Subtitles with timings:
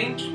[0.00, 0.29] Har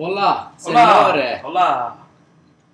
[0.00, 1.40] Hola, senore!
[1.42, 1.96] Hola!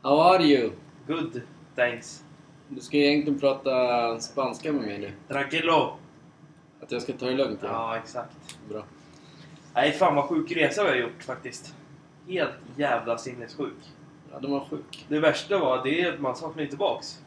[0.02, 0.70] How are you?
[1.06, 1.42] Good,
[1.74, 2.24] thanks.
[2.68, 5.12] Du ska egentligen prata spanska med mig nu.
[5.28, 5.96] Tranquilo!
[6.80, 7.58] Att jag ska ta det lugnt.
[7.62, 7.68] Ja.
[7.68, 8.58] Ja, exakt.
[8.68, 8.82] Bra.
[9.74, 11.74] Nej, fan vad sjuk resa vi har gjort faktiskt.
[12.28, 13.92] Helt jävla sinnessjuk.
[14.32, 15.06] Ja, de var sjuk.
[15.08, 17.22] Det värsta var det är att man saknar ju tillbaks.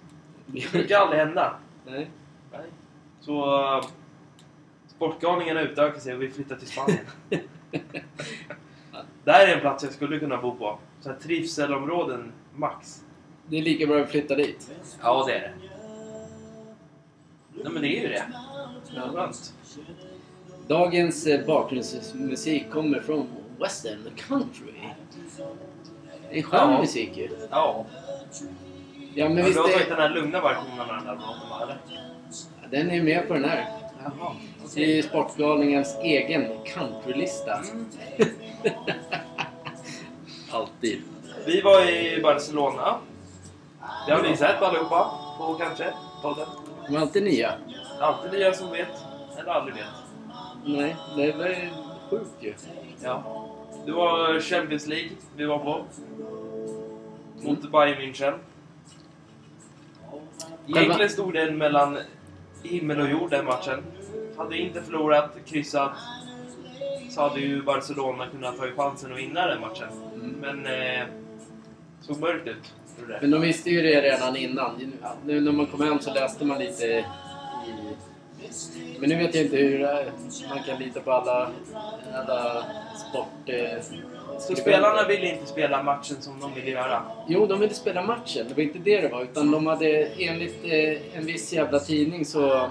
[0.45, 1.55] Det brukar aldrig hända.
[1.85, 2.09] Nej.
[2.51, 2.67] Nej.
[3.21, 3.61] Så...
[3.77, 3.85] Uh,
[4.87, 7.05] Sportgalningarna utökar sig och vi flyttar till Spanien.
[9.29, 10.79] Där är en plats jag skulle kunna bo på.
[11.01, 13.03] Så här trivselområden max.
[13.47, 14.71] Det är lika bra att flytta dit.
[15.03, 15.51] Ja, det är det.
[17.63, 18.23] Nej, men det är ju det.
[19.13, 19.53] Skönt.
[20.67, 23.27] Dagens eh, bakgrundsmusik kommer från
[23.59, 24.73] Western Country.
[26.31, 26.79] Det är skön Ja.
[26.81, 27.29] musik ju.
[27.51, 27.85] Ja.
[29.15, 29.89] Ja, men Men visst du har tagit är...
[29.89, 31.77] den här lugna versionen av den här låten, va, eller?
[32.71, 33.78] Den är med på den här.
[34.03, 34.35] Jaha.
[34.75, 37.57] Det är Sportgalningens egen countrylista.
[37.57, 37.85] Mm.
[40.51, 41.01] Alltid.
[41.45, 42.99] Vi var i Barcelona.
[44.07, 46.47] Det har vi sett allihopa på kanske podden.
[46.87, 47.53] De är alltid nya.
[47.99, 48.87] Alltid nya som vet,
[49.39, 49.85] eller aldrig vet.
[50.65, 51.69] Nej, det var ju
[52.09, 52.53] sjukt ju.
[53.03, 53.45] Ja.
[53.85, 55.83] Det var Champions League vi var på.
[57.41, 58.33] Mot Bayern München.
[60.67, 61.97] Egentligen stod den mellan
[62.63, 63.83] himmel och jord den matchen.
[64.37, 65.91] Hade inte förlorat, kryssat,
[67.09, 69.87] så hade ju Barcelona kunnat ta chansen att vinna den matchen.
[70.13, 70.35] Mm.
[70.41, 71.07] Men eh,
[72.01, 72.73] såg mörkt ut.
[73.21, 74.93] Men de visste ju det redan innan.
[75.25, 77.05] Nu när man kom hem så läste man lite i...
[78.99, 79.79] Men nu vet jag inte hur
[80.49, 81.51] man kan lita på alla,
[82.13, 82.65] alla
[83.09, 83.49] sport...
[83.49, 83.83] eh,
[84.39, 87.03] Så spelarna ville inte spela matchen som de ville göra.
[87.27, 88.45] Jo, de ville spela matchen.
[88.47, 89.23] Det var inte det det var.
[89.23, 92.69] Utan de hade enligt eh, en viss jävla tidning så...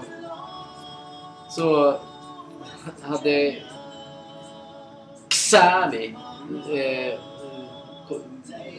[1.49, 1.99] Så
[3.01, 3.55] hade
[5.29, 6.15] Xali...
[6.73, 7.19] Eh,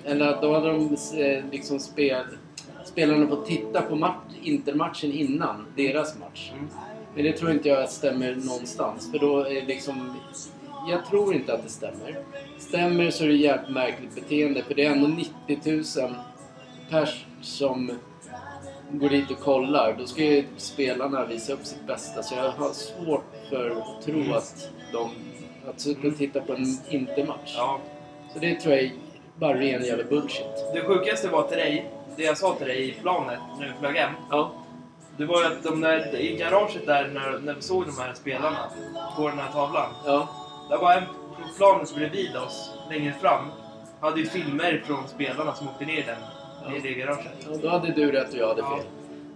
[0.04, 2.24] eller då hade de eh, liksom spel,
[2.84, 6.50] spelarna fått titta på match, intermatchen innan deras match.
[6.52, 6.68] Mm.
[7.14, 9.10] Men det tror inte jag stämmer någonstans.
[9.10, 10.16] För då är liksom...
[10.88, 12.18] Jag tror inte att det stämmer.
[12.58, 14.62] Stämmer så är det jävligt märkligt beteende.
[14.62, 16.14] För det är ändå 90 000
[16.90, 17.90] pers som
[18.90, 19.96] går dit och kollar.
[19.98, 22.22] Då ska ju spelarna visa upp sitt bästa.
[22.22, 24.32] Så jag har svårt för att tro Mm.
[24.32, 25.10] att de...
[25.70, 27.54] Att sitta och titta på en intermatch.
[27.56, 27.80] Ja.
[28.32, 28.92] Så det tror jag är
[29.36, 30.46] bara ren jävla bullshit.
[30.74, 33.96] Det sjukaste var till dig, det jag sa till dig i planet när vi flög
[33.96, 34.12] hem.
[34.30, 34.52] Ja.
[35.16, 38.14] Det var ju att de där, i garaget där när, när vi såg de här
[38.14, 38.58] spelarna
[39.16, 39.88] på den här tavlan.
[40.06, 40.28] Ja.
[40.70, 43.44] Där var en på planet bredvid oss, längre fram.
[44.00, 46.16] hade ju filmer från spelarna som åkte ner den,
[46.64, 46.76] Ja.
[46.76, 47.26] i det garaget.
[47.50, 48.76] Ja, då hade du rätt och jag hade Ja.
[48.76, 48.86] fel.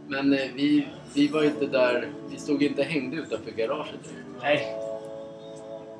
[0.08, 4.12] Men eh, vi, vi var inte där, vi stod inte hängde utanför garaget.
[4.42, 4.74] Nej.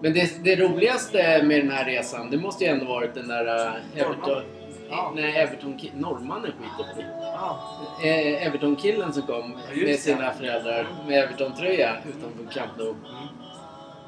[0.03, 3.67] Men det, det roligaste med den här resan, det måste ju ändå varit den där
[3.67, 3.73] uh,
[4.03, 4.43] Everton...
[4.91, 5.13] Ja.
[5.17, 5.79] Nej, Everton...
[5.95, 7.07] Norrmannen skiter på det.
[7.23, 7.61] Ja.
[8.03, 9.97] Eh, Everton-killen som kom Ja, med det.
[10.01, 12.89] sina föräldrar med Everton-tröja utanför Camp Nou.
[12.89, 13.29] Mm.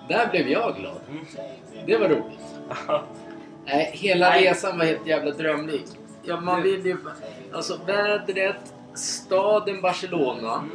[0.09, 1.01] Där blev jag glad.
[1.11, 1.25] Mm.
[1.87, 2.41] Det var roligt.
[3.65, 4.45] Nej, hela Nej.
[4.45, 5.85] resan var helt jävla drömlik.
[6.23, 6.97] Ja, man vill ju...
[7.53, 10.71] Alltså vädret, staden Barcelona, Mm.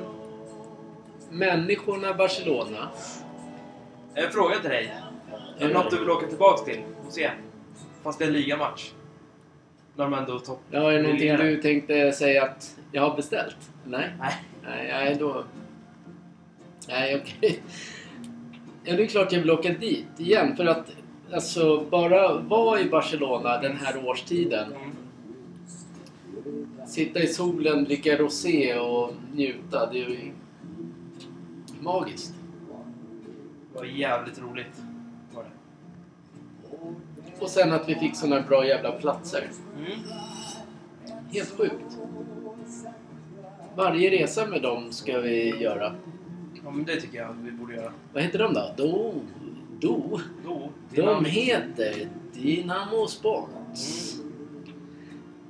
[1.32, 2.90] människorna Barcelona.
[4.16, 4.94] En fråga till dig.
[5.60, 7.30] Är det något du vill åka tillbaks till och se?
[8.04, 8.92] Fast det är en ligamatch.
[9.96, 10.60] När de ändå topp...
[10.72, 13.58] Ja, är det någonting du tänkte säga att jag har beställt?
[13.86, 14.10] Nej?
[14.20, 14.34] Nej.
[14.64, 15.44] Nej, då...
[16.88, 17.62] Nej, okej.
[18.84, 20.56] Ja, det är klart jag vill åka dit igen.
[20.56, 20.92] För att
[21.34, 24.74] alltså, bara vara i Barcelona den här årstiden.
[26.88, 29.92] Sitta i solen, dricka rosé och njuta.
[29.92, 30.32] Det är ju
[31.80, 32.34] magiskt.
[33.74, 34.82] Det var jävligt roligt.
[35.34, 35.50] Var det.
[37.40, 39.50] Och sen att vi fick såna bra jävla platser.
[39.78, 40.00] Mm.
[41.32, 41.98] Helt sjukt.
[43.76, 45.96] Varje resa med dem ska vi göra.
[46.64, 47.92] Ja, men det tycker jag vi borde göra.
[48.14, 48.74] Vad heter de då?
[48.78, 49.14] Do...
[49.80, 50.20] Do...
[50.46, 50.72] Då.
[50.96, 53.50] De heter Dynamo Sport.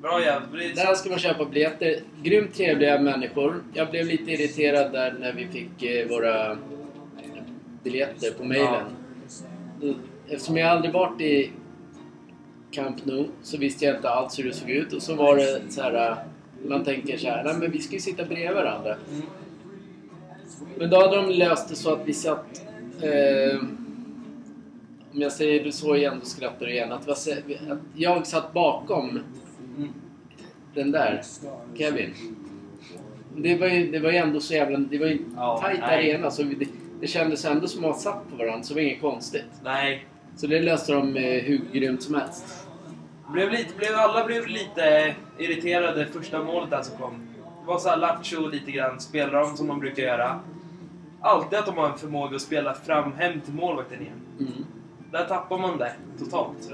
[0.02, 0.76] Bra jävligt.
[0.76, 2.00] Där ska man köpa biljetter.
[2.24, 3.64] Grymt trevliga människor.
[3.74, 6.58] Jag blev lite irriterad där när vi fick eh, våra
[7.84, 8.86] biljetter på mejlen.
[10.28, 11.52] Eftersom jag aldrig varit i
[12.72, 14.94] Camp Nou så visste jag inte alls hur det såg ut.
[14.94, 16.16] Och så var det så här...
[16.68, 18.96] Man tänker så här, nej men vi ska ju sitta bredvid varandra.
[19.12, 19.22] Mm.
[20.82, 22.62] Men då hade de löst det så att vi satt...
[23.02, 23.60] Eh,
[25.14, 26.92] om jag säger det så igen, då skrattar du igen.
[26.92, 27.28] Att, att
[27.96, 29.20] jag satt bakom
[30.74, 31.22] den där,
[31.78, 32.14] Kevin.
[33.36, 34.78] Det var ju, det var ju ändå så jävla...
[34.78, 36.12] Det var ju en Ja, tajt nej.
[36.12, 36.68] arena så det,
[37.02, 39.52] det kändes ändå som att man satt på varandra så det var inget konstigt.
[39.64, 40.06] Nej.
[40.36, 42.68] Så det löste de eh, hur grymt som helst.
[43.34, 47.28] Blev lite, blev, alla blev lite irriterade första målet där som kom.
[47.62, 49.00] Det var såhär lattjo lite grann.
[49.00, 50.40] Spelar de som de brukar göra.
[51.22, 54.22] Alltid att de har en förmåga att spela fram hem till målvakten igen.
[54.40, 54.66] Mm.
[55.12, 56.58] Där tappar man det totalt.
[56.60, 56.74] Så.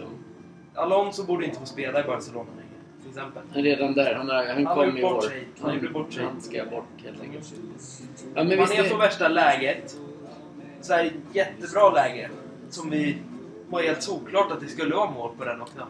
[0.75, 2.67] Alonso borde inte få spela i Barcelona längre.
[3.01, 3.63] Till exempel.
[3.63, 5.23] Redan där, han, har, han Han kom i år.
[5.61, 6.23] Han har gjort bort sig.
[6.23, 7.53] Han ska bort helt enkelt.
[8.35, 9.97] Ja, men Man är är- på värsta läget.
[10.81, 12.29] Så här, jättebra läge.
[12.69, 13.17] Som vi
[13.69, 15.87] var helt såklart att det skulle vara mål på den också.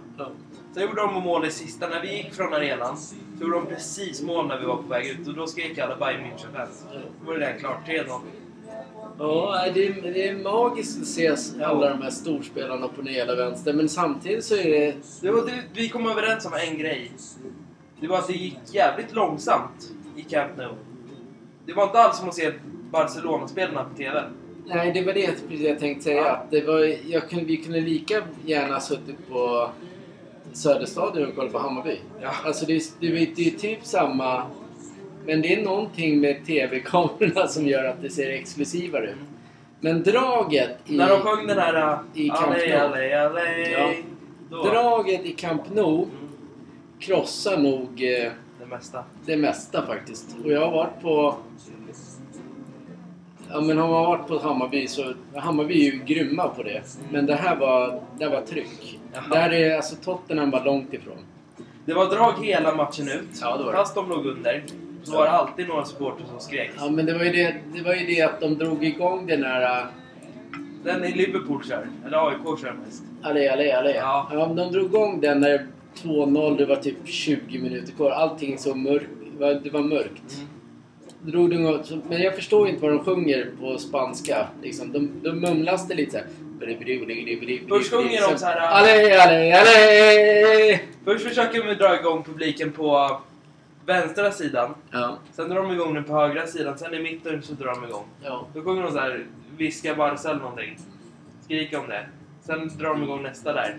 [0.73, 1.89] Sen gjorde de mål i sista.
[1.89, 5.07] När vi gick från arenan så gjorde de precis mål när vi var på väg
[5.07, 5.27] ut.
[5.27, 6.85] Och då skrek alla Bayern München-fans.
[7.21, 7.87] Då var det redan klart.
[7.87, 8.19] 3-0.
[9.19, 13.35] Ja, det är, det är magiskt att se alla de här storspelarna på den hela
[13.35, 13.73] vänster.
[13.73, 14.95] Men samtidigt så är det...
[15.21, 17.11] Det var, det, vi kom överens om en grej.
[17.99, 20.73] Det var att det gick jävligt långsamt i Camp Nou.
[21.65, 22.51] Det var inte alls som att se
[22.91, 24.23] Barcelona-spelarna på TV.
[24.65, 26.21] Nej, det var det jag tänkte säga.
[26.21, 26.43] Ja.
[26.49, 29.69] Det var, kunde, vi kunde lika gärna suttit på
[30.53, 31.99] Söderstadion och kollat på Hammarby.
[32.21, 32.31] Ja.
[32.45, 34.43] Alltså det, det, det är typ samma...
[35.27, 39.15] Men det är någonting med TV-kamerorna som gör att det ser exklusivare ut.
[39.79, 40.97] Men draget i...
[40.97, 41.93] När de sjöng den här...
[41.93, 42.77] uh, I Camp Alley, Nou.
[42.79, 43.71] alley, alley.
[43.71, 43.93] Ja.
[44.49, 44.63] Då.
[44.63, 46.09] Draget i Camp Nou Mm,
[46.99, 49.03] krossar nog eh, det mesta.
[49.25, 50.35] det mesta faktiskt.
[50.43, 51.35] Och jag har varit på...
[53.49, 55.13] Ja men har man varit på Hammarby så...
[55.35, 56.81] Hammarby är ju grymma på det.
[57.11, 58.99] Men det här var, det var tryck.
[59.13, 59.23] Jaha.
[59.29, 61.17] Där är alltså Tottenham var långt ifrån.
[61.85, 63.39] Det var drag hela matchen ut.
[63.41, 63.77] Ja, det var det.
[63.77, 64.63] Fast de låg under.
[65.07, 66.71] Så var det alltid några supportrar som skrek.
[66.77, 69.43] Ja men det var ju det, det, var ju det att de drog igång den
[69.43, 69.81] här...
[69.81, 69.85] äh,
[70.83, 71.87] Den är Liverpool kör.
[72.05, 73.03] Eller AIK kör mest.
[73.21, 73.95] Allé, allé, allé.
[73.95, 74.29] Ja.
[74.31, 74.45] Ja.
[74.45, 75.67] de drog igång den när
[76.03, 78.11] 2-0, det var typ 20 minuter kvar.
[78.11, 79.09] Allting så mörkt.
[79.63, 80.35] Det var, mörkt.
[80.35, 81.31] Mm.
[81.31, 84.47] Drog de men jag förstår inte vad de sjunger på spanska.
[84.61, 86.27] Liksom, de, de mumlas det lite såhär.
[87.69, 90.79] Först sjunger de så här, äh, Allé, allé, allé!
[91.05, 93.17] Först försöker vi dra igång publiken på
[93.87, 94.75] vänstra sidan.
[94.91, 96.77] Ja, Sen drar de igång den på högra sidan.
[96.77, 98.05] Sen i mitten så drar de igång.
[98.23, 98.47] ja.
[98.53, 99.25] Då sjunger de så här,
[99.57, 100.77] viska Barca eller någonting.
[101.41, 102.05] Skriker om det.
[102.41, 103.77] Sen drar de igång nästa där.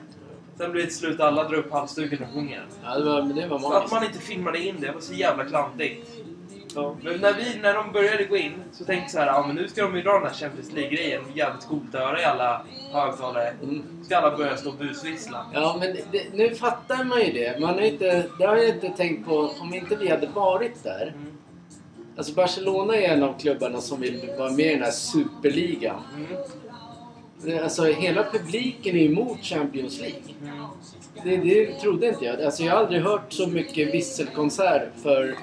[0.56, 2.62] Sen blir det till slut alla drar upp halsduken och sjunger.
[2.84, 3.92] ja det var, men det var Så att magiskt.
[3.94, 6.10] man inte filmade in det, det var så jävla klantigt.
[6.74, 6.96] Ja.
[7.02, 9.56] Men när, vi, när de började gå in så tänkte jag så här, ja men
[9.56, 11.22] nu ska de ju dra den här Champions League-grejen.
[11.34, 13.52] Jävligt coolt att höra i alla högtalare.
[13.62, 13.82] Mm.
[14.04, 15.46] Ska alla börja stå och busvissla.
[15.54, 17.60] Ja, men det, nu fattar man ju det.
[17.60, 21.14] Man har inte, det har jag inte tänkt på om inte vi hade varit där.
[21.16, 21.32] Mm.
[22.16, 26.02] Alltså Barcelona är en av klubbarna som vill vara med i den här superligan.
[26.16, 27.62] Mm.
[27.62, 30.22] Alltså hela publiken är emot Champions League.
[30.42, 30.64] Mm.
[31.24, 32.42] Det, det trodde inte jag.
[32.42, 35.36] Alltså jag har aldrig hört så mycket visselkonsert för...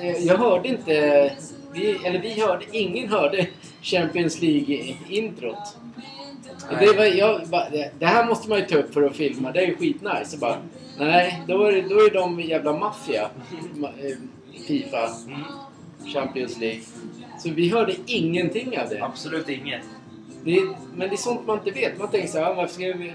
[0.00, 1.32] eh, Jag hörde inte...
[1.72, 2.64] Vi, eller vi hörde...
[2.72, 3.46] Ingen hörde
[3.82, 5.76] Champions League-introt.
[6.80, 9.52] Det, var, jag, bara, det här måste man ju ta upp för att filma.
[9.52, 10.24] Det är ju skitnice.
[10.24, 10.56] Så bara,
[10.98, 13.28] nej, då är, då är de jävla maffia.
[13.74, 14.16] Ma- eh,
[14.66, 15.08] Fifa.
[16.14, 16.80] Champions League.
[17.38, 19.00] Så vi hörde ingenting av det.
[19.02, 19.82] Absolut inget.
[20.44, 20.60] Det,
[20.94, 21.98] men det är sånt man inte vet.
[21.98, 23.12] Man tänker så här, "Ah, varför ska vi,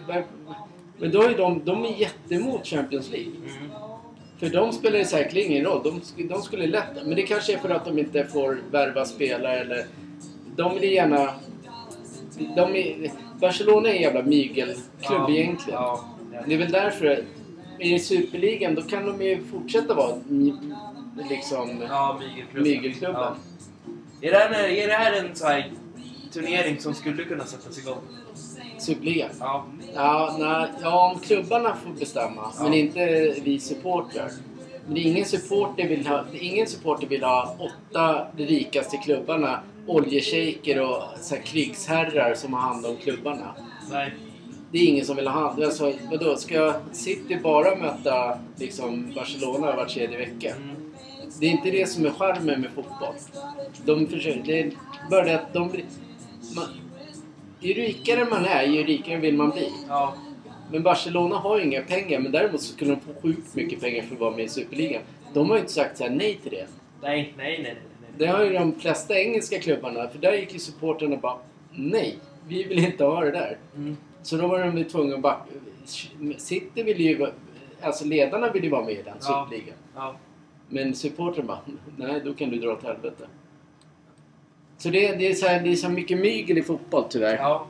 [0.99, 3.31] Men då är de, de är jättemot Champions League.
[3.31, 3.71] Mm.
[4.39, 5.83] För de spelar ju säkerligen ingen roll.
[5.83, 6.95] De, de skulle lätt...
[7.05, 9.85] Men det kanske är för att de inte får värva spelare eller...
[10.55, 11.33] De vill gärna...
[12.55, 15.29] De är, Barcelona är en jävla mygelklubb Ja.
[15.29, 15.79] egentligen.
[15.79, 16.05] Ja.
[16.47, 17.23] Det är väl därför...
[17.79, 20.15] I Superligan då kan de ju fortsätta vara
[21.29, 22.63] liksom Ja, mygelklubben.
[22.71, 23.21] mygelklubben.
[23.21, 23.35] Ja.
[24.21, 25.71] Är, det här, är det här en sån här
[26.33, 27.97] turnering som skulle kunna sättas igång?
[28.85, 29.29] Superligan.
[29.39, 29.65] Ja.
[29.95, 34.31] Ja, nej, ja, om klubbarna får bestämma, men inte vi supportrar.
[34.87, 41.03] Men ingen supporter vill ha, ingen supporter vill ha åtta de rikaste klubbarna, oljeshejker och
[41.21, 43.55] så här, krigsherrar som har hand om klubbarna.
[43.91, 44.13] Nej.
[44.71, 49.75] Det är ingen som vill ha hand alltså, vadå, Ska City bara möta liksom, Barcelona
[49.75, 50.55] var tredje vecka?
[50.55, 50.75] Mm.
[51.39, 53.15] Det är inte det som är charmen med fotboll.
[53.85, 54.71] De försöker, det är
[55.09, 55.71] bara det att de.
[56.55, 56.65] Man,
[57.59, 59.71] ju rikare man är, ju rikare vill man bli.
[59.87, 60.13] Ja.
[60.71, 64.03] Men Barcelona har ju inga pengar, men däremot så skulle de få sjukt mycket pengar
[64.03, 65.01] för att vara med i Superligan.
[65.33, 66.67] De har ju inte sagt så nej till det.
[67.01, 67.73] Nej, nej, nej, nej.
[68.01, 68.09] nej.
[68.17, 71.37] Det har ju de flesta engelska klubbarna, för där gick ju supporterna bara
[71.71, 73.57] nej, vi vill inte ha det där.
[73.75, 73.97] Mm.
[74.23, 75.45] Så då var de tvungna att backa.
[76.37, 77.27] City vill ju,
[77.81, 79.47] alltså ledarna vill ju vara med i den Ja.
[79.49, 79.77] Superligan.
[79.95, 80.15] Ja.
[80.69, 81.59] Men supporten bara,
[81.97, 83.27] nej då kan du dra åt helvete.
[84.85, 87.35] Så det, det, är så här, det är så mycket mygel i fotboll tyvärr.
[87.35, 87.67] Ja.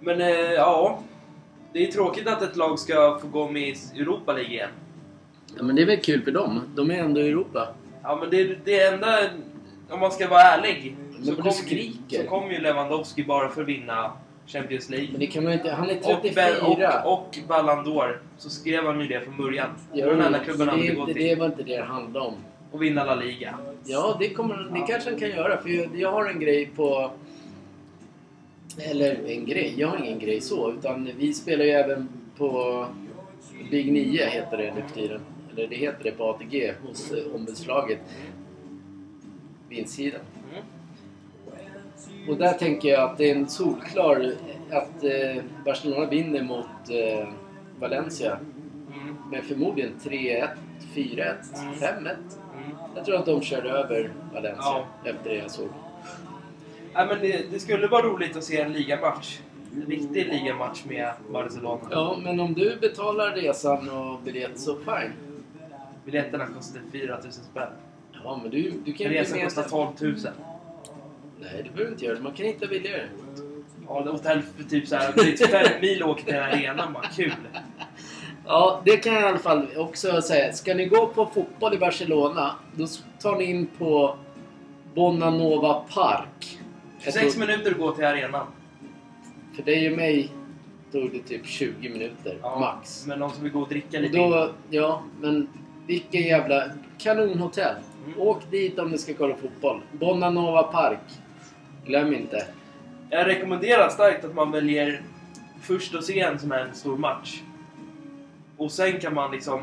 [0.00, 1.02] Men eh, ja.
[1.72, 4.70] Det är tråkigt att ett lag ska få gå med i Europa League igen.
[5.56, 6.60] Ja, men det är väl kul för dem.
[6.74, 7.74] De är ändå i Europa.
[8.02, 9.18] Ja, men det, det enda...
[9.90, 10.96] Om man ska vara ärlig.
[11.22, 11.54] Så vad
[12.08, 14.12] du kom, ju Lewandowski bara för att vinna
[14.46, 15.08] Champions League.
[15.10, 16.32] Men det kan man inte, han är Och, 34.
[16.34, 18.18] Ben- och, och Ballon d'Or.
[18.38, 19.70] Så skrev han ju det från början.
[19.94, 22.34] Enda men klubben han det, gå det, det var inte det det handlade om.
[22.72, 23.58] Och vinna La Liga.
[23.84, 25.62] Ja, det, kommer, det kanske han kan göra.
[25.62, 27.10] För jag, jag har en grej på...
[28.78, 30.72] Eller en grej, jag har ingen grej så.
[30.72, 32.86] Utan vi spelar ju även på
[33.70, 35.20] Big 9 heter det nu för tiden.
[35.52, 37.98] Eller det heter det på ATG hos eh, ombudslaget.
[39.68, 40.20] Vinstsidan.
[40.52, 42.30] Mm.
[42.30, 44.32] Och där tänker jag att det är en solklar
[44.70, 47.28] att eh, Barcelona vinner mot eh,
[47.80, 48.38] Valencia.
[48.94, 49.16] Mm.
[49.30, 50.48] med förmodligen 3-1,
[50.94, 51.74] 4-1, Mm.
[51.74, 52.16] 5-1.
[52.96, 54.84] Jag tror att de körde över Valencia Ja.
[55.04, 55.68] efter det jag såg.
[56.94, 59.38] Ja, men det, det skulle vara roligt att se en ligamatch.
[59.76, 61.80] En riktig ligamatch med Barcelona.
[61.90, 65.12] Ja, men om du betalar resan och biljett så fine.
[66.04, 67.68] Biljetterna kostar 4 000 spänn.
[68.24, 70.16] Ja, men du, du kan ju Resan med- kostar 12 000.
[71.40, 72.22] Nej, du behöver inte göra det.
[72.22, 73.06] Man kan hitta billigare.
[73.88, 77.02] Ja, det hotell för typ såhär, drygt fem mil åker till arenan bara.
[77.16, 77.32] Kul!
[78.46, 80.52] Ja, det kan jag i alla fall också säga.
[80.52, 82.86] Ska ni gå på fotboll i Barcelona, då
[83.20, 84.16] tar ni in på
[84.94, 86.58] Bonanova Park.
[86.98, 88.46] Jag 26 tror- minuter att gå till arenan.
[89.56, 90.30] För dig och mig
[90.92, 93.06] tog det typ 20 minuter, Ja, max.
[93.06, 95.48] Men de som vill gå och dricka Och lite då, ja, men
[95.86, 96.64] vilken jävla
[96.98, 97.76] kanonhotell.
[98.06, 98.20] Mm.
[98.20, 99.80] Åk dit om ni ska kolla fotboll.
[99.92, 100.98] Bonanova Park.
[101.86, 102.46] Glöm inte.
[103.10, 105.02] Jag rekommenderar starkt att man väljer
[105.62, 107.40] först att se en sån här stor match.
[108.62, 109.62] Och sen kan man liksom...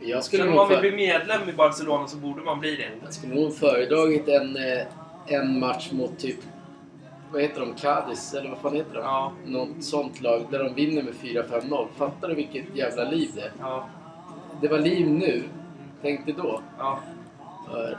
[0.00, 2.76] Jag skulle, Sen om man vill för, bli medlem i Barcelona så borde man bli
[2.76, 2.88] det.
[3.04, 4.86] jag skulle nog föredragit en, eh,
[5.26, 6.36] en match mot typ...
[7.32, 7.74] Vad heter de?
[7.74, 8.34] Cadiz?
[8.34, 9.00] Eller vad fan heter de?
[9.00, 11.86] Ja, Något sånt lag där de vinner med 4-5-0.
[11.96, 13.52] Fattar du vilket jävla liv det är?
[13.60, 13.88] ja,
[14.60, 15.42] Det var liv nu.
[16.02, 16.60] Tänk dig då.
[16.78, 17.00] ja.
[17.68, 17.96] Herregud.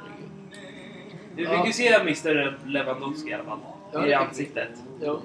[1.36, 1.50] Ja.
[1.50, 3.60] fick ju se Mr Lewandowski i alla fall.
[3.94, 4.70] Ja, I ansiktet.
[5.02, 5.22] Ja.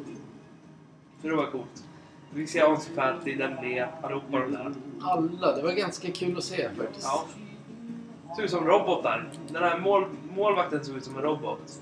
[1.22, 1.84] Så det var coolt.
[2.34, 4.72] Vi fick se Ansu Fati, Dembélé, allihopa de där.
[5.00, 5.56] Alla.
[5.56, 7.06] Det var ganska kul att se faktiskt.
[7.06, 7.24] Ja.
[8.36, 9.28] Såg ut som robotar.
[9.48, 10.04] Den här mål,
[10.36, 11.80] målvakten såg ut som en robot.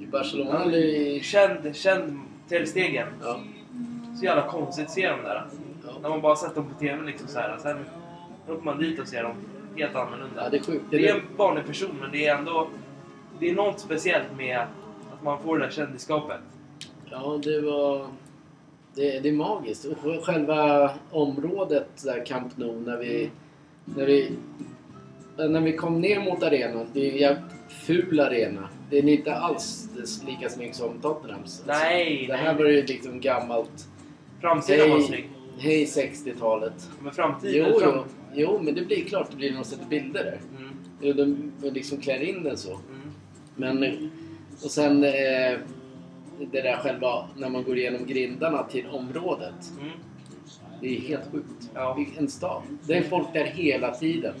[0.00, 1.20] I Barcelona eller i...
[1.20, 3.06] Känd, känd Ter.
[3.22, 3.40] Ja.
[4.18, 5.46] Så jävla konstigt att se dem där.
[5.84, 6.08] När ja.
[6.08, 7.58] man bara sett dem på TV liksom så här.
[7.58, 7.84] Sen
[8.48, 9.34] åker man dit och ser dem
[9.76, 10.44] helt annorlunda.
[10.44, 10.84] Ja, det är sjukt.
[10.90, 12.68] Det är en vanlig person men det är ändå...
[13.38, 14.58] Det är något speciellt med
[15.12, 16.40] att man får det där kändisskapet.
[17.10, 18.06] Ja, det var...
[18.96, 19.84] Det, det är magiskt.
[19.84, 23.30] Och själva området där Camp Nou när vi...
[23.84, 24.30] När vi,
[25.36, 26.86] när vi kom ner mot arenan.
[26.92, 28.68] Det är en jävligt ful arena.
[28.90, 29.88] Den är inte alls
[30.26, 31.62] lika snygg som Tottenhams.
[31.66, 32.62] Nej, Det här nej.
[32.62, 33.88] var ju liksom gammalt.
[34.40, 35.06] Framsidan var Hej.
[35.06, 35.30] snygg.
[35.58, 36.90] Hej 60-talet.
[37.02, 37.66] Men framtiden...
[37.72, 38.04] Jo, fram...
[38.34, 40.40] jo, men det blir klart det blir de sätter bilder där.
[41.12, 42.70] Mm, de liksom klär in den så.
[42.70, 43.76] mm.
[43.80, 44.10] Men,
[44.64, 45.58] och sen eh,
[46.38, 49.72] det där själva när man går igenom grindarna till området.
[49.80, 49.92] Mm.
[50.80, 51.70] Det är helt sjukt.
[51.74, 51.94] Ja.
[51.94, 52.62] Vilken stad.
[52.86, 54.34] Det är folk där hela tiden.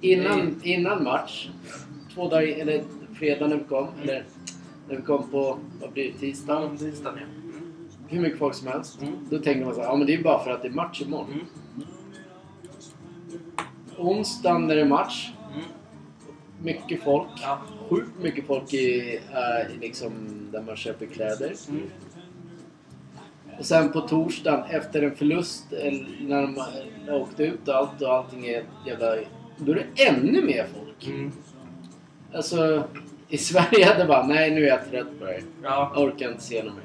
[0.00, 1.48] Innan, innan match,
[2.14, 2.84] två dagar, eller
[3.14, 4.24] fredag när vi kom, eller
[4.88, 6.68] när vi kom på, vad blir det, tisdag?
[6.72, 7.24] Ja, tisdagen ja.
[7.24, 7.88] Mm.
[8.08, 9.02] Hur mycket folk som helst.
[9.02, 9.14] Mm.
[9.30, 11.02] Då tänkte man så här, ja men det är bara för att det är match
[11.02, 11.30] imorgon.
[11.32, 11.46] Mm.
[13.98, 15.41] Onsdagen när det är match, Mm.
[16.62, 17.28] Mycket folk.
[17.42, 17.58] Ja.
[17.88, 20.12] Sjukt mycket folk i, äh, i liksom
[20.52, 21.52] där man köper kläder.
[21.68, 21.90] Mm.
[23.58, 26.56] Och sen på torsdagen efter en förlust, eller när de
[27.08, 29.16] har åkt ut och allt och allting är jävla...
[29.56, 31.06] Då är det ännu mer folk.
[31.06, 31.32] Mm.
[32.34, 32.84] Alltså,
[33.28, 35.42] i Sverige hade bara, nej nu är jag trött på det.
[35.62, 35.92] Ja.
[35.94, 36.82] Jag orkar inte se något mer.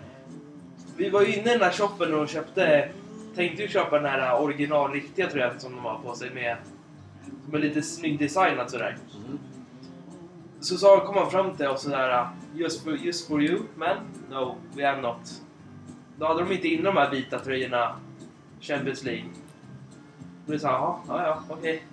[0.98, 2.89] Vi var ju inne i den här shoppen och köpte...
[3.36, 6.57] Tänkte ju köpa den här original riktiga tröjan som de har på sig med...
[7.51, 8.98] Med lite snygg designat sådär.
[9.25, 9.39] Mm.
[10.67, 12.27] Så sa, kom han fram till oss sådär...
[12.55, 13.97] Just for, just for you, man.
[14.29, 15.41] No, we have not.
[16.17, 17.95] Då hade de inte inne de här vita tröjorna.
[18.62, 19.25] Champions League.
[20.45, 21.83] Då vi sa, jaha, ja, ja, okej.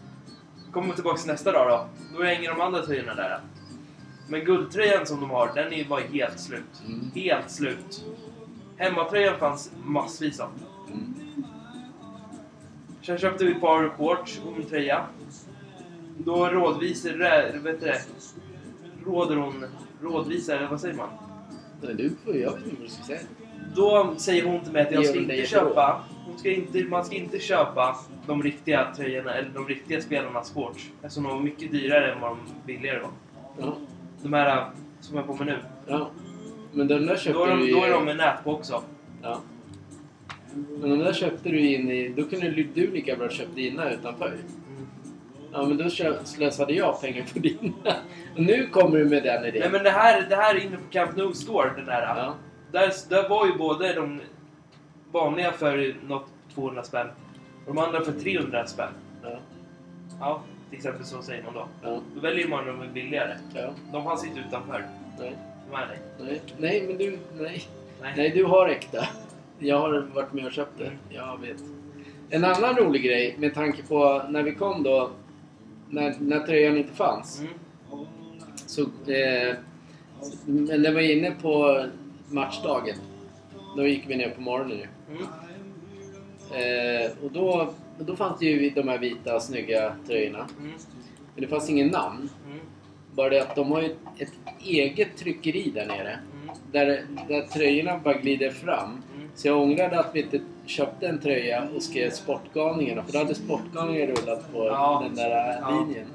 [0.73, 1.89] Kommer vi tillbaka nästa dag då.
[2.19, 3.41] Då hänger de andra tröjorna där.
[4.29, 6.83] Men guldtröjan som de har, den är ju bara helt slut.
[6.87, 7.11] Mm.
[7.15, 8.05] Helt slut.
[8.77, 10.51] Hemmatröjan fanns massvis av.
[10.89, 11.15] Mm.
[13.03, 15.07] Sen köpte vi ett par shorts och en tröja.
[16.19, 18.01] Då rådvisar, rä- vet du det,
[19.07, 19.65] råder hon,
[20.03, 21.09] rådvisar, vad säger man?
[21.83, 23.21] Nej, du får jag vet inte vad du ska säga.
[23.77, 27.17] Då säger hon till mig att jag ska inte köpa, hon ska inte, man ska
[27.17, 30.91] inte köpa de riktiga tröjorna, eller de riktiga spelarnas shorts.
[31.03, 33.11] Eftersom de var mycket dyrare än vad de billigare var.
[33.59, 33.77] Ja.
[34.23, 34.67] De här äh,
[35.01, 35.59] som jag har på mig nu.
[35.87, 36.11] ja.
[36.73, 38.83] Men den där köpte Då är, du de, då är de med nät på också.
[39.23, 39.41] Ja.
[40.81, 42.09] Men de där köpte du in i...
[42.09, 44.37] Då kunde du lika bra köpt dina utanför.
[45.55, 45.63] Mm.
[45.63, 47.75] Ja, men då slösade jag pengar på dina.
[48.35, 49.61] Och nu kommer du med den idén.
[49.61, 52.03] Nej men det här, det här är inne på Camp Nou Store, den där.
[52.03, 52.35] Ja.
[52.73, 54.21] Där, där var ju både de
[55.13, 57.07] vanliga för något 200 spänn
[57.67, 58.93] och de andra för 300 spänn.
[59.23, 59.39] Ja.
[60.21, 61.69] Ja, till exempel så säger man då.
[61.83, 62.01] Ja.
[62.15, 63.37] Då väljer man de billigare.
[63.55, 63.71] Ja.
[63.93, 64.87] De fanns inte utanför.
[65.19, 65.37] Nej.
[65.71, 65.99] De nej.
[66.21, 66.43] Nej.
[66.59, 67.19] Nej, men du...
[67.39, 67.69] Nej.
[68.03, 68.13] Nej.
[68.17, 69.09] Nej, du har äkta.
[69.59, 70.91] Jag har varit med och köpt det.
[71.09, 71.63] Jag vet.
[72.31, 75.11] En annan rolig grej med tanke på när vi kom då,
[75.95, 77.41] när, när tröjan inte fanns.
[77.41, 77.53] Mm.
[78.67, 79.57] Så, eh,
[80.47, 81.85] men den var inne på
[82.29, 82.97] matchdagen.
[83.77, 84.87] Då gick vi ner på morgonen ju.
[85.11, 85.27] Mm.
[86.53, 90.49] Eh, och då, då fanns det ju de här vita snygga tröjorna.
[90.59, 90.73] Mm.
[91.35, 92.29] Men det fanns ingen namn.
[92.47, 92.59] Mm.
[93.13, 96.19] Bara det att de har ju ett eget tryckeri där nere.
[96.43, 96.57] Mm.
[96.73, 99.03] Där, där tröjorna bara glider fram.
[99.17, 99.29] Mm.
[99.35, 103.03] Så jag ångrade att vi inte köpte en tröja och skrev Sportgalningarna.
[103.05, 105.03] För då hade Sportgalningarna rullat på Ja.
[105.07, 105.71] den där Ja.
[105.81, 106.07] linjen.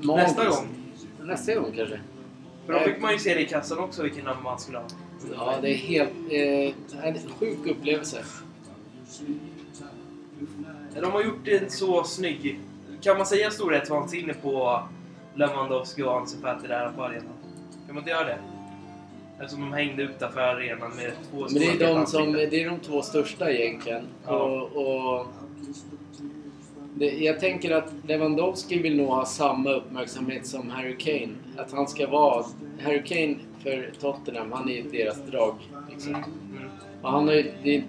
[0.00, 0.60] Nästa Magiskt.
[0.60, 0.68] gång.
[1.22, 2.00] Nästa gång kanske.
[2.66, 4.84] För då fick man ju se det i kassan också vilken namn man skulle ha.
[5.36, 6.10] Ja, det är helt...
[6.30, 8.24] Eh, en sjuk upplevelse.
[11.00, 12.60] De har gjort en så snygg...
[13.00, 14.82] Kan man säga storhetsvansinne på
[15.34, 17.32] Lewandowski och Ansu Fati där på arenan?
[17.86, 18.38] Kan man inte göra det?
[19.40, 22.78] Eftersom de hängde utanför arenan med två Men det är, de som, det är de
[22.78, 24.02] två största egentligen.
[24.26, 24.34] Ja.
[24.34, 25.26] Och, och
[26.94, 31.32] det, jag tänker att Lewandowski vill nog ha samma uppmärksamhet som Harry Kane.
[31.56, 32.44] Att han ska vara...
[32.82, 35.54] Harry Kane för Tottenham, han är ju deras drag.
[35.90, 36.14] Liksom.
[36.14, 36.24] Mm.
[36.56, 36.70] Mm.
[37.02, 37.82] Och han har ju det,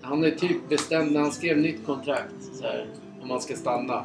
[0.00, 2.86] han har typ bestämt när han skrev nytt kontrakt så här,
[3.22, 4.04] om han ska stanna.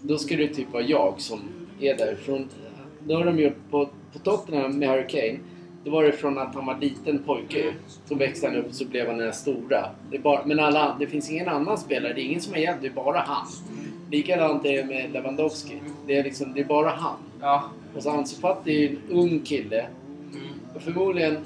[0.00, 1.40] Då ska det typ vara jag som
[1.80, 2.14] är där.
[2.14, 2.48] Från,
[3.06, 5.38] då har de gjort på, på Tottenham med Harry Kane.
[5.84, 7.74] Då var det från att han var liten pojke.
[8.04, 9.90] Så växte han upp så blev han den stora.
[10.10, 12.12] Det är bara, men alla, det finns ingen annan spelare.
[12.12, 12.82] Det är ingen som har hjälpt.
[12.82, 13.46] Det är bara han.
[14.10, 15.80] Likadant är det med Lewandowski.
[16.06, 17.16] Det är, liksom, det är bara han.
[17.40, 17.64] Ja.
[17.96, 19.80] Och så Ansu Fati är ju en ung kille.
[19.80, 20.48] Mm.
[20.74, 21.36] Och förmodligen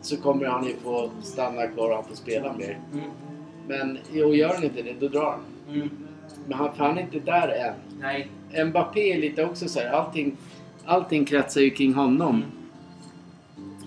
[0.00, 2.78] så kommer han ju få stanna kvar och han får spela mer.
[2.92, 3.10] Mm.
[3.68, 5.74] Men och gör han inte det, då drar han.
[5.76, 5.90] Mm.
[6.46, 7.74] Men han, han är inte där än.
[8.00, 8.28] Nej.
[8.64, 10.36] Mbappé är lite också så här, allting,
[10.84, 12.44] allting kretsar ju kring honom.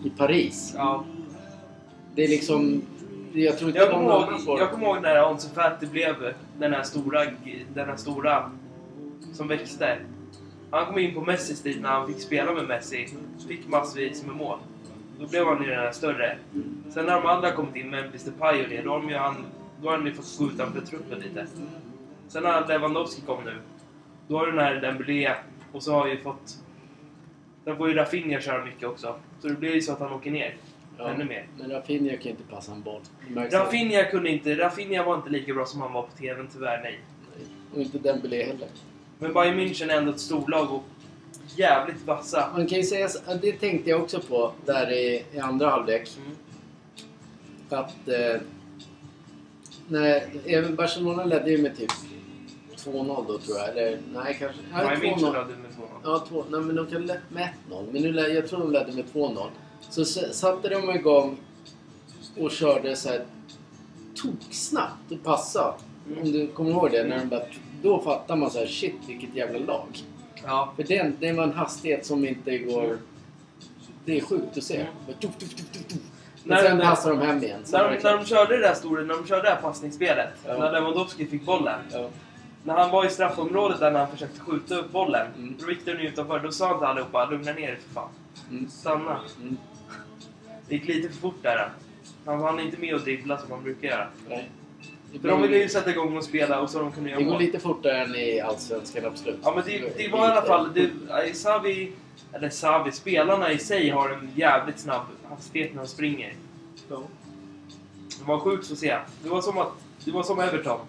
[0.04, 0.74] I Paris.
[0.78, 1.06] Ja.
[2.16, 2.82] Det är liksom...
[3.34, 4.60] Jag tror inte Jag någon kommer ihåg, annan får...
[4.60, 7.26] jag kommer ihåg när Ansu Fati blev den här stora,
[7.74, 8.52] den här stora
[9.34, 9.98] som växte.
[10.72, 13.08] Han kom in på Messis tid när han fick spela med Messi.
[13.48, 14.58] Fick massvis med mål.
[15.20, 16.38] Då blev han ju den här större.
[16.90, 19.36] Sen när de andra kommit in, Memphis Depay och det, då har han,
[19.82, 21.48] då har han ju fått gå utanför truppen lite.
[22.28, 23.56] Sen när Lewandowski kom nu,
[24.28, 25.36] då har den här Dembélé
[25.72, 26.58] och så har vi fått
[27.64, 29.16] Sen får ju Rafinha köra mycket också.
[29.42, 30.56] Så det blir ju så att han åker ner.
[30.98, 31.10] Ja.
[31.10, 31.48] Ännu mer.
[31.60, 33.02] Men Rafinha kan inte passa en boll.
[33.36, 34.56] Rafinha kunde inte...
[34.58, 37.00] Rafinha var inte lika bra som han var på TVn, tyvärr nej.
[37.74, 38.68] Och inte Dembélé heller.
[39.20, 40.84] Men Bayern München är ändå ett storlag och
[41.56, 42.50] jävligt vassa.
[42.54, 46.10] Man kan ju säga, så- det tänkte jag också på där i, i andra halvlek.
[46.18, 46.38] Mm.
[47.70, 48.08] Att...
[48.08, 48.42] Eh,
[49.88, 51.92] när, även Barcelona ledde ju med typ
[52.86, 53.70] 2-0 då tror jag.
[53.70, 54.62] Eller nej kanske...
[54.72, 55.26] Nej, 2-0.
[55.26, 55.84] hade med 2-0.
[56.04, 57.86] Ja, två, nej, men de kan lett med 1-0.
[57.92, 59.48] Men nu, jag tror de ledde med 2-0.
[59.90, 61.38] Så s- satte de igång
[62.38, 63.26] och körde så här
[64.16, 65.74] toksnabbt och passa.
[66.08, 66.20] Mm.
[66.24, 67.04] Om du kommer ihåg det?
[67.04, 67.42] När de bara,
[67.84, 69.88] då fattar man så här, shit vilket jävla lag.
[70.44, 70.74] Ja.
[70.76, 72.98] För den, det var en hastighet som inte går...
[74.06, 74.76] Det är sjukt att se.
[74.78, 74.88] Mm.
[75.08, 75.98] Bara tuff, tuff, tuff, tuff, tuff.
[76.44, 77.60] När- Men sen när- passar de hem igen.
[77.72, 78.22] När var de, det när klart.
[78.22, 80.30] de körde det där stora, när de körde det här passningsspelet.
[80.48, 80.58] Ja.
[80.58, 81.80] När Lewandowski fick bollen.
[81.92, 82.10] Ja.
[82.70, 85.28] När han var i straffområdet där när han försökte skjuta upp bollen.
[85.38, 85.56] Mm.
[85.60, 86.40] Då gick den utanför.
[86.40, 88.10] Då sa han till allihopa, lugna ner er för fan.
[88.50, 88.70] Mm.
[88.70, 89.20] Stanna.
[89.42, 89.58] Mm.
[90.68, 91.70] Det gick lite för fort där.
[92.26, 94.08] Han hann inte med att dribbla som han brukar göra.
[94.30, 94.50] Nej.
[95.22, 97.32] För de ville ju sätta igång och spela och så de kunde göra Det går
[97.32, 97.42] mål.
[97.42, 99.40] lite fortare än i Allsvenskan, absolut.
[99.44, 100.70] Ja men det, det var i alla fall...
[100.74, 101.92] Det, Savi,
[102.34, 106.34] eller Savi, spelarna i sig har en jävligt snabb hastighet när de springer.
[106.90, 107.02] Ja.
[108.20, 108.98] Det var sjukt att se.
[109.24, 109.72] Det var som att...
[110.06, 110.80] Det var som Everton.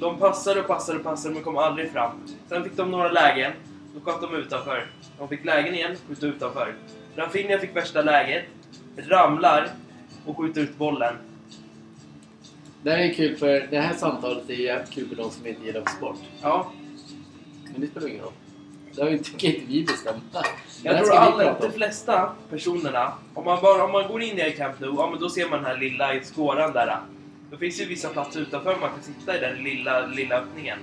[0.00, 2.10] De passade och passade och passade men kom aldrig fram.
[2.48, 3.52] Sen fick de några lägen.
[3.94, 4.86] Då sköt de utanför.
[5.18, 6.74] De fick lägen igen, skjuta utanför.
[7.16, 8.44] Rafinha fick värsta läget.
[8.96, 9.68] Ramlar
[10.26, 11.14] och skjuter ut bollen.
[12.82, 15.66] Det här är kul för det här samtalet är jävligt kul för de som inte
[15.66, 16.18] gillar sport.
[16.42, 16.72] Ja,
[17.72, 18.32] Men det spelar ingen roll.
[18.94, 20.14] Det har ju inte, inte vi här
[20.82, 24.80] jag tror alla, de flesta personerna, om man, bara, om man går in i Camp
[24.80, 27.00] Nou, ja men då ser man den här lilla skåran där.
[27.50, 30.78] Då finns ju vissa platser utanför man kan sitta i den lilla, lilla öppningen.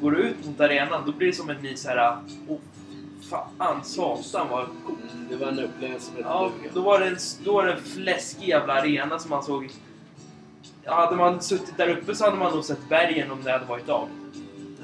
[0.00, 2.16] Går du ut mot arenan, då blir det som en ny så här.
[2.48, 2.58] Oh,
[3.30, 4.98] fan, satan vad coolt.
[5.30, 8.48] Det var en upplevelse hette Ja, då var det en, då var det en fläskig
[8.48, 9.70] jävla arena som man såg.
[10.84, 13.64] Ja, hade man suttit där uppe så hade man nog sett bergen om det hade
[13.64, 14.08] varit dag.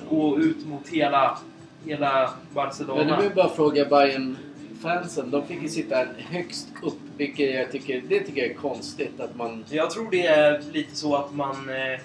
[0.08, 1.38] Och ut mot hela,
[1.84, 3.04] hela Barcelona.
[3.04, 4.36] Men du vill bara fråga bayern
[4.82, 9.20] fansen De fick ju sitta högst upp, vilket jag tycker, det tycker jag är konstigt
[9.20, 9.64] att man...
[9.70, 11.68] Jag tror det är lite så att man...
[11.68, 12.00] Eh,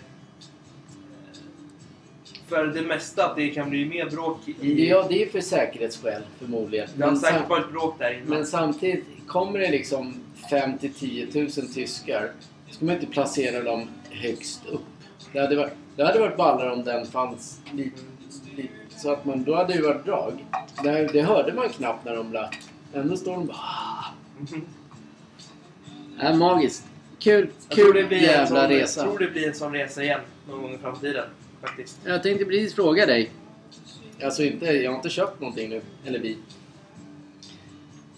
[2.48, 4.90] för det mesta att det kan bli mer bråk i...
[4.90, 6.90] Ja, det är för säkerhetsskäl förmodligen.
[6.96, 8.30] det har säkert varit bråk där innan.
[8.30, 10.16] men samtidigt, kommer det liksom
[10.50, 12.32] 5 till 10 000 tyskar,
[12.70, 14.82] ska man inte placera dem högst upp.
[15.34, 18.02] Det hade varit, det hade varit ballare om den fanns lite
[19.02, 20.46] så att man, då hade det ju varit drag.
[20.84, 22.50] Det, det hörde man knappt när de la.
[22.94, 24.06] Ändå står de bara...
[26.22, 26.86] Äh, magiskt.
[27.20, 29.02] Kul, tror det kul blir en jävla sån, resa.
[29.02, 31.26] Jag tror det blir en sån resa igen någon gång i framtiden.
[31.62, 32.00] Faktiskt.
[32.06, 33.32] Jag tänkte precis fråga dig.
[34.24, 35.82] Alltså inte, jag har inte köpt någonting nu.
[36.06, 36.38] Eller vi.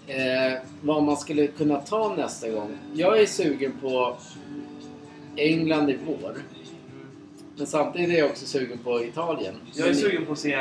[0.08, 2.78] Eh, vad man skulle kunna ta nästa gång.
[2.94, 4.18] Jag är sugen på
[5.36, 6.36] England i vår.
[7.58, 9.56] Men samtidigt är jag också sugen på Italien.
[9.74, 10.58] Jag är sugen på att se...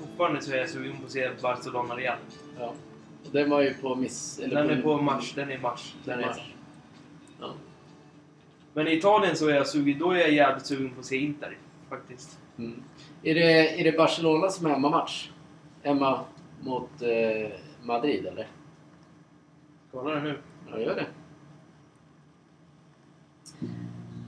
[0.00, 2.18] Fortfarande så är jag sugen på att se Barcelona Real.
[2.58, 2.74] Ja.
[3.24, 4.38] Och den var ju på miss...
[4.38, 5.32] Eller Den är på match.
[5.34, 5.94] Den är match.
[6.04, 6.26] Den är.
[6.26, 6.54] mars.
[7.40, 7.54] Ja.
[8.74, 11.16] Men i Italien så är jag sugen, då är jag jävligt sugen på att se
[11.16, 11.58] Inter.
[11.88, 12.38] Faktiskt.
[12.58, 12.82] Mm.
[13.22, 15.30] Är, det, är det Barcelona som är hemmamatch?
[15.82, 16.24] Hemma
[16.60, 17.50] mot eh,
[17.82, 18.46] Madrid eller?
[19.92, 20.38] Kolla det nu.
[20.70, 21.06] Ja, gör det.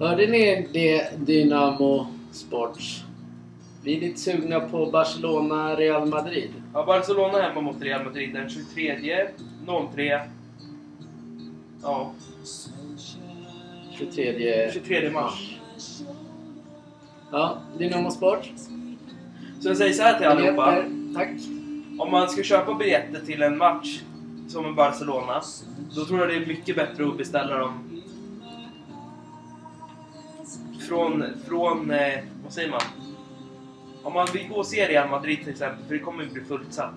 [0.01, 3.05] Hörde ni det Dynamo Sports?
[3.85, 6.51] Vi är lite sugna på Barcelona Real Madrid.
[6.75, 9.29] Ja, Barcelona hemma mot Real Madrid den 23,
[9.95, 10.21] 03.
[11.83, 12.13] Ja,
[13.99, 15.59] 23, 23 mars.
[17.33, 18.51] Ja, Dynamo Sport.
[19.61, 20.73] Så jag säger så här till allihopa.
[20.73, 21.31] Biljetter, Tack.
[21.99, 24.01] Om man ska köpa biljetter till en match
[24.49, 25.43] som en Barcelona,
[25.95, 27.90] då tror jag det är mycket bättre att beställa dem
[30.91, 32.81] från, från eh, vad säger man?
[34.03, 36.45] Om man vill gå och se Real Madrid till exempel, för det kommer ju bli
[36.45, 36.95] fullsatt.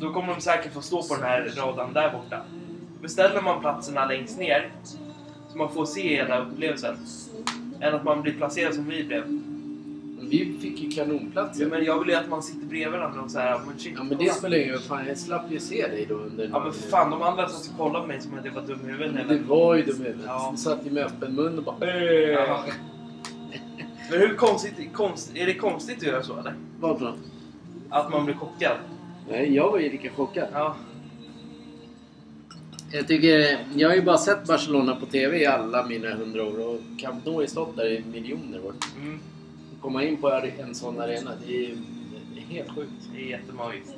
[0.00, 2.40] Då kommer de säkert få stå på den här raden där borta.
[3.02, 4.72] Beställer man platserna längst ner,
[5.48, 6.96] så man får se hela upplevelsen.
[7.80, 9.24] Än att man blir placerad som vi blev.
[10.30, 11.62] Vi fick ju kanonplatser.
[11.62, 13.94] Ja, men jag vill ju att man sitter bredvid varandra och såhär, men shit.
[13.96, 14.82] Ja men det spelar ingen roll.
[14.82, 17.70] Fan, jag slapp ju se dig då under Ja men för fan, de andra satt
[17.72, 19.14] och kollade på mig som att jag var dum i huvudet.
[19.14, 19.34] Men eller?
[19.34, 20.26] Det var ju dum i huvudet.
[20.26, 20.48] Ja.
[20.52, 22.64] Du satt ju med öppen mun och bara Ja.
[24.10, 26.54] Men hur konstigt, konst, är det konstigt att göra så eller?
[26.80, 27.18] Vad för något?
[27.88, 28.76] Att man blir chockad?
[29.30, 30.48] Nej, jag var ju lika chockad.
[30.52, 30.76] Ja.
[32.92, 36.68] Jag tycker, jag har ju bara sett Barcelona på TV i alla mina hundra år
[36.68, 38.74] och Camp Nou har stått där i miljoner år.
[39.00, 39.20] Mm.
[39.74, 41.76] Att komma in på en sån arena, det är ju
[42.48, 42.92] helt sjukt.
[43.14, 43.94] Det är jättemagiskt.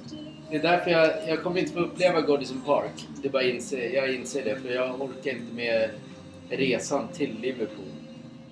[0.51, 3.07] Det är därför jag, jag kommer inte få uppleva Goodison Park.
[3.23, 5.91] Det är bara inse, jag inser det, för jag orkar inte med
[6.51, 7.96] resan till Liverpool.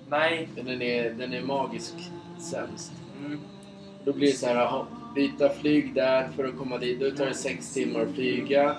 [0.09, 0.49] Nej.
[0.55, 1.93] Den är, den är magisk
[2.39, 2.91] sämst.
[3.25, 3.39] Mm.
[4.05, 6.99] Då blir det så här, aha, byta flyg där för att komma dit.
[6.99, 8.75] Då tar det sex timmar att flyga.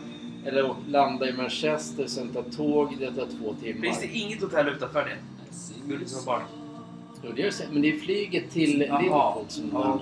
[0.47, 2.97] Eller landa i Manchester, sen ta tåg.
[2.99, 3.83] Det tar två timmar.
[3.83, 5.17] Finns det inget hotell utanför det?
[6.25, 6.43] Park?
[7.23, 8.79] Jo, det gör det, men det är flyget till.
[8.79, 10.01] Liverpool som Ja.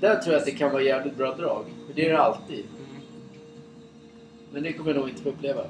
[0.00, 1.64] Där tror jag att det kan vara jävligt bra drag.
[1.86, 2.58] För det är det alltid.
[2.58, 3.02] Mm.
[4.52, 5.62] Men det kommer jag nog inte få uppleva.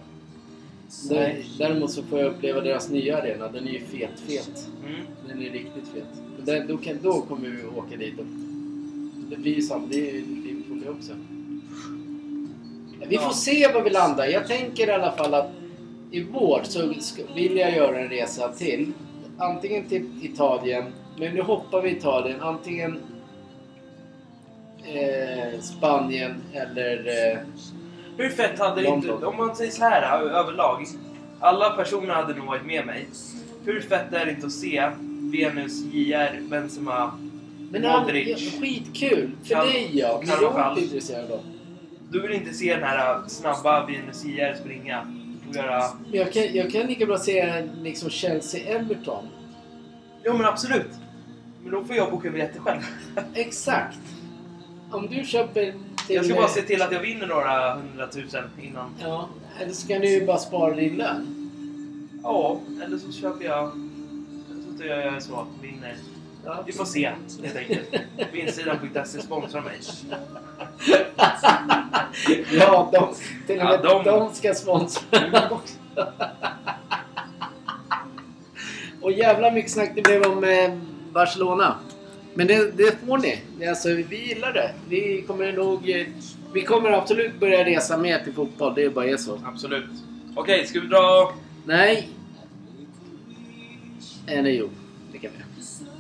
[1.11, 1.45] Nej.
[1.59, 3.49] Däremot så får jag uppleva deras nya arena.
[3.49, 4.69] Den är ju fet, fet.
[4.87, 5.01] Mm.
[5.29, 6.23] Den är riktigt fet.
[6.45, 8.19] Den, då, kan, då kommer vi åka dit.
[8.19, 8.25] Och,
[9.31, 9.87] det blir ju samma.
[9.87, 11.13] Det är ju Liverpool också.
[13.09, 14.27] Vi får se var vi landar.
[14.27, 15.51] Jag tänker i alla fall att
[16.11, 16.95] i vår så
[17.35, 18.93] vill jag göra en resa till.
[19.39, 20.85] Antingen till Italien.
[21.19, 22.41] Men nu hoppar vi Italien.
[22.41, 22.99] Antingen
[24.85, 26.99] eh, Spanien eller...
[27.33, 27.39] Eh,
[28.21, 29.13] Hur fett hade det inte...
[29.13, 30.87] Om man säger så här överlag.
[31.41, 33.09] Alla personer hade nog varit med mig.
[33.65, 34.91] Hur fett är det inte att se
[35.33, 37.19] Venus, JR, Benzema,
[37.71, 38.61] men Modric.
[38.61, 39.31] skitkul!
[39.45, 40.23] För Kan- dig ja.
[40.27, 41.41] Men jag är inte intresserad av.
[42.11, 45.07] Du vill inte se den här äh, snabba Venus JR springa
[45.49, 45.83] och göra...
[46.03, 49.25] Men jag kan, jag kan lika bra se liksom Chelsea-Everton.
[50.25, 50.91] Jo men absolut!
[51.63, 52.81] Men då får jag boka biljetter själv.
[53.35, 53.99] Exakt!
[54.91, 55.75] Om du köper
[56.11, 56.17] till...
[56.17, 58.91] Jag ska bara se till att jag vinner några hundratusen innan.
[59.03, 59.29] Ja,
[59.61, 61.37] eller så kan du ju bara spara din lön.
[62.23, 63.63] Ja, eller så köper jag...
[64.51, 65.47] Eller så gör jag så.
[65.63, 65.95] Vinner.
[66.45, 66.63] Ja.
[66.67, 67.89] Vi får se helt enkelt.
[68.33, 69.81] Vinstsidan.se sponsrar mig.
[72.53, 73.15] ja, de,
[73.47, 75.03] till och med Ja, de- de ska sponsra
[75.51, 75.75] också.
[79.03, 80.75] och jävla mycket snack det blev om eh,
[81.13, 81.75] Barcelona.
[82.35, 83.41] Men det, det får ni.
[83.59, 84.71] Det är Alltså, vi gillar det.
[84.89, 85.91] Vi kommer nog...
[85.91, 86.07] eh,
[86.53, 88.75] Vi kommer absolut börja resa mer till fotboll.
[88.75, 89.41] Det bara är så.
[89.45, 89.91] Absolut.
[90.37, 91.35] Okej, ska vi dra...
[91.65, 92.09] Nej.
[94.27, 94.71] Eller jo,
[95.13, 95.31] det kan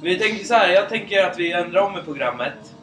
[0.02, 0.18] vi.
[0.18, 2.74] Tänker så här, jag tänker att vi ändrar om i programmet.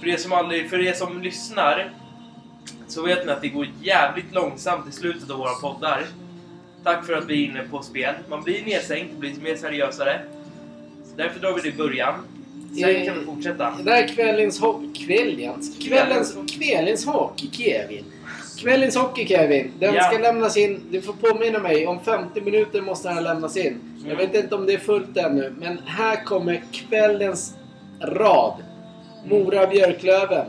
[0.00, 1.90] För er som, aldrig, för er som lyssnar
[2.88, 6.06] så vet ni att det går jävligt långsamt i slutet av våra poddar.
[6.84, 8.14] Tack för att vi är inne på spel.
[8.28, 10.20] Man blir nedsänkt, blir mer seriösare.
[11.04, 12.14] Så därför drar vi det i början.
[12.74, 13.74] Sen kan vi fortsätta.
[13.76, 15.04] Det där är kvällens hockey...
[15.06, 15.78] Kvällens?
[15.88, 18.04] Kvällens, kvällens hockey, Kevin.
[18.58, 19.72] Kvällens hockey, Kevin.
[19.78, 20.02] Den Ja.
[20.02, 20.80] ska lämnas in.
[20.90, 21.86] Du får påminna mig.
[21.86, 23.80] Om 50 minuter måste den lämnas in.
[24.08, 25.54] Jag vet inte om det är fullt ännu.
[25.58, 27.54] Men här kommer kvällens
[28.00, 28.54] rad.
[29.28, 30.46] Mora-Björklöven.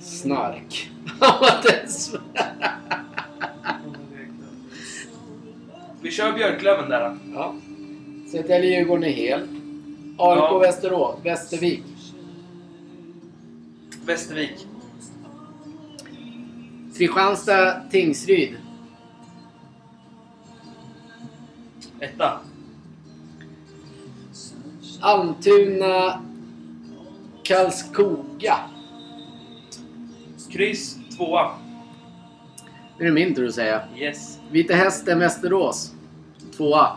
[0.00, 0.90] Snark.
[6.02, 7.16] Vi kör Björklöven där.
[7.34, 7.54] ja.
[8.32, 9.40] Södertälje-Djurgården är hel.
[10.18, 10.58] AIK Ja.
[10.58, 11.16] Västerås.
[11.24, 11.84] Västervik.
[14.04, 14.66] Västervik.
[16.94, 18.56] Kristianstad-Tingsryd.
[22.00, 22.40] Etta.
[25.00, 26.22] Almtuna
[27.42, 28.56] Karlskoga.
[30.50, 31.50] Kryss tvåa.
[32.98, 33.82] Nu är det min tur att säga.
[33.96, 34.38] Yes.
[34.50, 35.92] Vita Hästen Västerås.
[36.56, 36.96] Tvåa.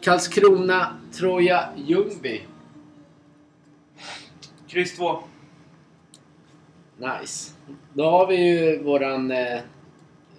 [0.00, 2.40] Karlskrona Troja Ljungby.
[4.68, 5.18] Kryss två.
[6.96, 7.52] Nice.
[7.92, 9.60] Då har vi ju våran eh,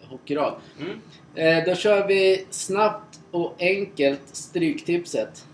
[0.01, 0.53] hockeyrad.
[0.79, 0.99] Mm.
[1.35, 5.45] Eh, då kör vi snabbt och enkelt Stryktipset.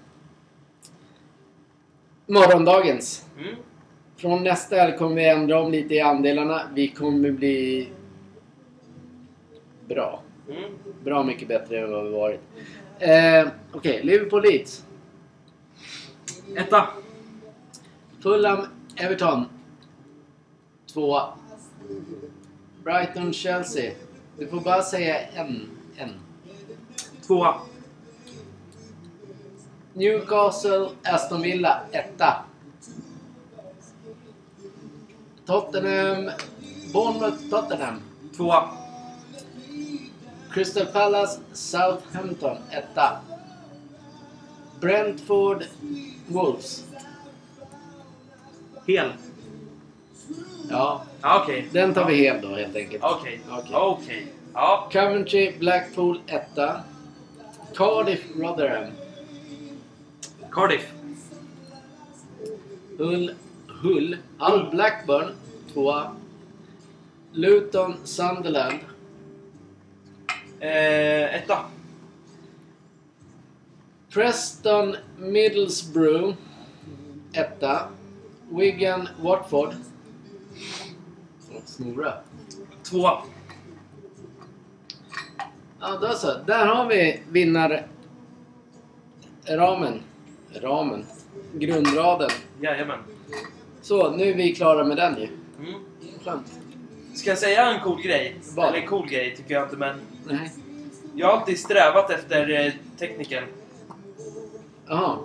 [2.27, 3.25] Morgondagens.
[3.37, 3.55] Mm.
[4.17, 6.61] Från nästa helg kommer vi ändra om lite i andelarna.
[6.73, 7.89] Vi kommer bli
[9.87, 10.21] bra.
[10.49, 10.71] Mm.
[11.03, 12.39] Bra mycket bättre än vad vi varit.
[12.99, 14.85] Eh, Okej, Liverpool Leeds.
[16.53, 16.87] Etta.
[18.19, 19.45] Fulham Everton.
[20.93, 21.33] Tvåa.
[22.83, 23.93] Brighton Chelsea.
[24.37, 25.69] Du får bara säga en.
[25.97, 26.09] en.
[27.27, 27.61] Tvåa.
[29.93, 31.81] Newcastle Aston Villa.
[31.91, 32.45] Etta.
[35.45, 36.31] Tottenham
[36.93, 38.01] Bournemouth Tottenham.
[38.37, 38.69] Tvåa.
[40.51, 42.57] Crystal Palace Southampton.
[42.71, 43.19] Etta.
[44.79, 45.63] Brentford
[46.27, 46.83] Wolves.
[48.87, 49.11] Hel.
[50.69, 51.67] Ja, Ja, okej.
[51.71, 53.03] den tar vi helt då helt enkelt.
[53.03, 53.39] Okej.
[53.51, 53.75] Okej.
[53.75, 54.27] Okej.
[54.53, 54.89] Ja.
[54.91, 56.81] Coventry Blackpool etta.
[57.75, 58.91] Cardiff Rotherham.
[60.51, 60.91] Cardiff.
[62.97, 63.33] Hull,
[63.67, 65.31] Hull, Hull Blackburn
[65.73, 66.11] tvåa.
[67.31, 68.79] Luton Sunderland.
[70.59, 71.59] Eh, etta.
[74.15, 76.35] Preston Middlesbrough.
[77.33, 77.87] etta.
[78.49, 79.73] Wigan, Watford.
[81.65, 82.13] Snora.
[82.83, 83.09] Två.
[85.79, 86.33] Ja, då så.
[86.47, 87.83] Där har vi vinnare...
[89.47, 90.01] Ramen.
[90.53, 91.05] Ramen.
[91.53, 92.29] Grundraden.
[92.61, 92.99] Jajamän.
[93.81, 95.27] Så, nu är vi klara med den ju.
[95.59, 95.81] Mm.
[96.23, 96.59] Skönt.
[97.13, 98.35] Ska jag säga en cool grej?
[98.55, 98.75] Vad?
[98.75, 100.51] Eller cool grej tycker jag inte, men Nej.
[101.15, 103.43] jag har alltid strävat efter eh, tekniken.
[104.87, 105.17] Jaha.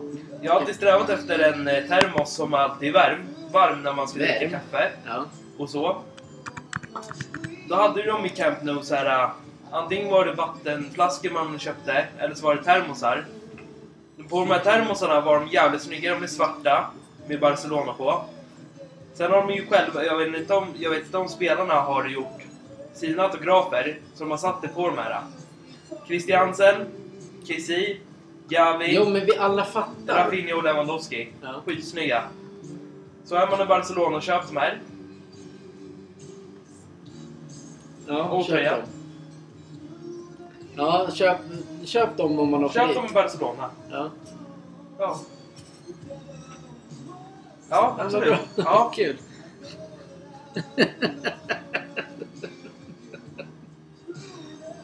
[0.42, 3.18] Jag har alltid strävat efter en eh, termos som alltid är varm,
[3.53, 5.25] varm när man ska dricka kaffe Ja.
[5.59, 6.03] och så.
[7.68, 9.25] Då hade de i Camp Nou så här.
[9.25, 9.31] eh,
[9.73, 13.25] Antingen var det vattenflaskor man köpte, eller så var det termosar.
[14.29, 16.87] På de här termosarna var de jävligt snygga, de är svarta
[17.29, 18.23] med Barcelona på.
[19.14, 22.09] Sen har de ju själva, jag vet inte om, jag vet inte om spelarna har
[22.09, 22.42] gjort
[22.94, 25.20] sina autografer som har satt det på de här.
[26.07, 26.77] Christiansen,
[27.49, 27.96] Kessie,
[28.51, 30.15] Gavi, Jo, men vi alla fattar.
[30.25, 31.29] Rafinha och Lewandowski.
[31.43, 31.63] Ja.
[31.67, 32.23] Skitsnygga.
[33.25, 34.81] Så är man i Barcelona och köpt de här.
[38.07, 38.71] Ja, Och köp tröja.
[38.77, 38.87] dem.
[40.77, 41.37] Ja, köp,
[41.85, 43.71] köp dem om man har Köp dem i Barcelona.
[43.91, 44.11] Ja.
[44.99, 45.19] Ja.
[45.19, 45.21] Ja,
[47.71, 48.29] Ja, vad absolut.
[48.29, 48.39] bra.
[48.65, 48.93] Ja.
[48.97, 49.17] Kul.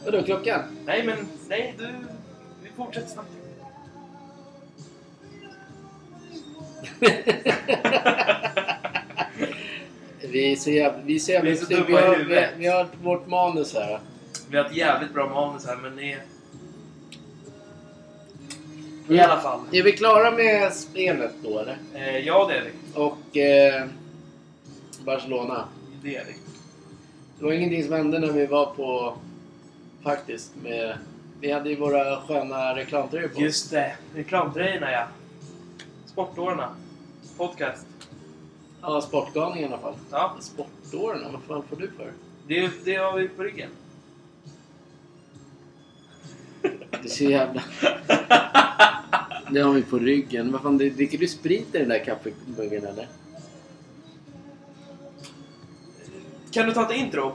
[0.05, 0.61] Vadå, klockan?
[0.85, 1.17] Nej, men
[1.49, 1.87] nej, du...
[2.63, 3.29] Vi fortsätter snabbt.
[10.21, 10.99] Vi är så jävla...
[11.05, 12.51] Vi är så jävla Vi är så vi, dumma i har, vi, huvudet.
[12.57, 14.01] vi har vårt manus här.
[14.51, 16.19] Vi har ett jävligt bra manus här, men det...
[19.09, 19.61] I alla fall.
[19.73, 21.79] Är vi klara med spelet då eller?
[21.95, 22.71] Eh, ja, det är vi.
[23.01, 23.87] Och eh,
[25.05, 25.65] Barcelona.
[26.03, 26.33] Det är vi.
[27.39, 29.17] Det var ingenting som hände när vi var på...
[30.03, 30.53] Faktiskt.
[30.63, 30.99] Med,
[31.41, 33.41] vi hade ju våra sköna reklamtröjor på.
[33.41, 33.97] Just det.
[34.15, 35.07] Reklamtröjorna, ja.
[36.07, 36.69] Sportårarna.
[37.37, 37.87] Podcast.
[38.83, 39.95] Ja, Sportgalningen i alla fall.
[40.11, 42.13] Ja, Sportåren, vad fan får du för?
[42.49, 43.71] det, det har vi på ryggen.
[46.91, 47.63] Det är så jävla...
[49.51, 50.53] Det har vi på ryggen.
[50.53, 53.09] Vad fan, dricker du sprit i den där kaffemuggen eller?
[56.51, 57.33] Kan du ta ett intro?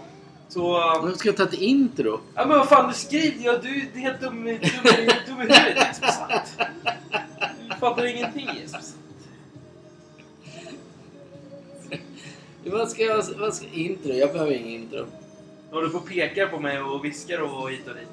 [0.49, 0.71] Så...
[0.71, 2.19] Varför ska jag ta ett intro?
[2.35, 4.59] Ja men vad fan, du skriver ja, du är helt dum, dum, i-
[5.27, 6.41] dum i huvudet Jesper.
[7.69, 8.81] Du fattar ingenting Jesper
[12.65, 13.23] Vad ska jag...
[13.37, 14.13] Vad ska, intro?
[14.13, 15.05] Jag behöver ingen intro.
[15.69, 18.07] Du håller på och pekar på mig och viskar och hit och dit.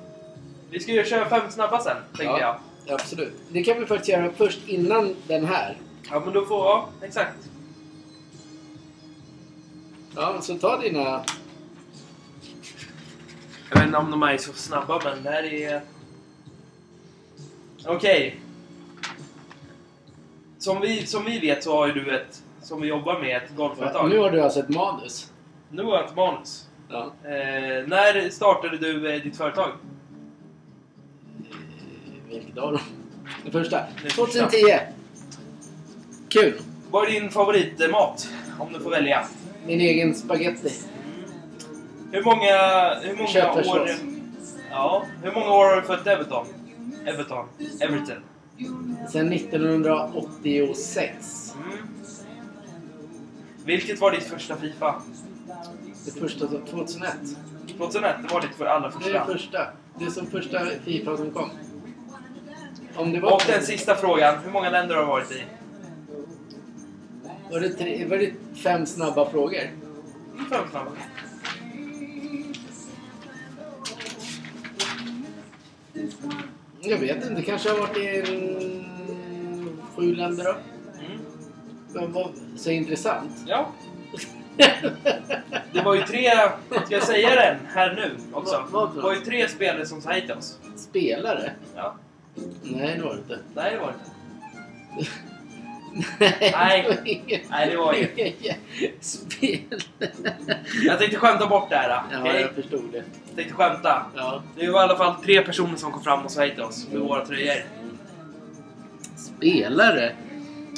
[0.71, 2.41] Vi ska ju köra fem snabba sen, tänkte Ja.
[2.87, 2.95] jag.
[2.95, 3.33] Absolut.
[3.53, 5.77] Det kan vi faktiskt göra först innan den här.
[6.11, 7.49] Ja men då får, ja exakt.
[10.17, 11.25] Ja, så ta dina...
[13.71, 15.83] Jag vet inte om de är så snabba men det här är...
[17.87, 18.41] Okej.
[20.59, 23.57] Som, vi, som vi vet så har ju du ett, som vi jobbar med, ett
[23.57, 24.09] golfföretag.
[24.09, 25.33] Nu har du alltså ett manus.
[25.71, 26.69] Nu har jag ett manus.
[26.89, 27.13] Ja.
[27.25, 27.31] Eh,
[27.87, 29.71] när startade du eh, ditt företag?
[32.29, 32.81] Vilket av dem?
[33.43, 33.81] Den första.
[34.03, 34.57] Den 2010.
[36.29, 36.61] Kul.
[36.91, 38.29] Vad är din favoritmat?
[38.59, 39.27] Om du får välja.
[39.67, 40.73] Min egen spaghetti.
[42.13, 43.91] Hur många, hur många år...
[44.71, 46.47] Ja, hur många år har du följt Everton?
[47.07, 47.47] Everton.
[47.81, 48.23] Everton.
[49.13, 51.55] Sen 1986.
[51.67, 51.98] Mm.
[53.69, 55.03] Vilket var ditt första Fifa?
[56.05, 57.13] Det första som 2001.
[57.77, 59.27] 2001, det var ditt för allra Det är första.
[59.27, 59.67] det första.
[60.01, 61.51] Är som första Fifa som kom.
[62.97, 63.33] Om det var...
[63.33, 65.43] Och den sista frågan, hur många länder har du varit i?
[67.51, 69.59] Var det, tre, var det fem snabba frågor?
[70.35, 70.91] Mm, Fem snabba.
[76.81, 77.43] Jag vet inte.
[77.43, 78.23] Kanske har varit i
[79.97, 80.55] sju länder då.
[81.95, 83.31] Men vad så intressant.
[83.47, 83.73] Ja.
[85.73, 86.31] Det var ju tre,
[86.85, 88.65] ska jag säga den här nu också?
[88.71, 90.59] Vad- vad för Det var ju tre spelare som sa hej till oss.
[90.77, 91.53] Spelare?
[91.77, 91.95] Ja.
[92.63, 93.39] Nej, det var det inte.
[93.55, 95.11] Nej, det var det inte.
[96.53, 97.51] Nej, det var inget.
[97.51, 98.19] Nej, det var inget.
[98.19, 98.57] inget.
[99.01, 99.81] Spelare.
[100.83, 101.89] Jag tänkte skämta bort det här.
[101.89, 102.41] Ja, okej?
[102.41, 103.03] jag förstod det.
[103.27, 104.07] Jag tänkte skämta.
[104.17, 104.43] Ja.
[104.57, 106.87] Det var i alla fall tre personer som kom fram och sa hej till oss
[106.93, 107.55] med våra tröjor.
[109.17, 110.13] Spelare?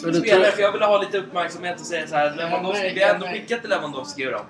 [0.01, 2.35] Spelare, tror- för jag ville ha lite uppmärksamhet och säga så här.
[2.37, 4.41] Lewandowski, vi har ändå skickat till Lewandowski då.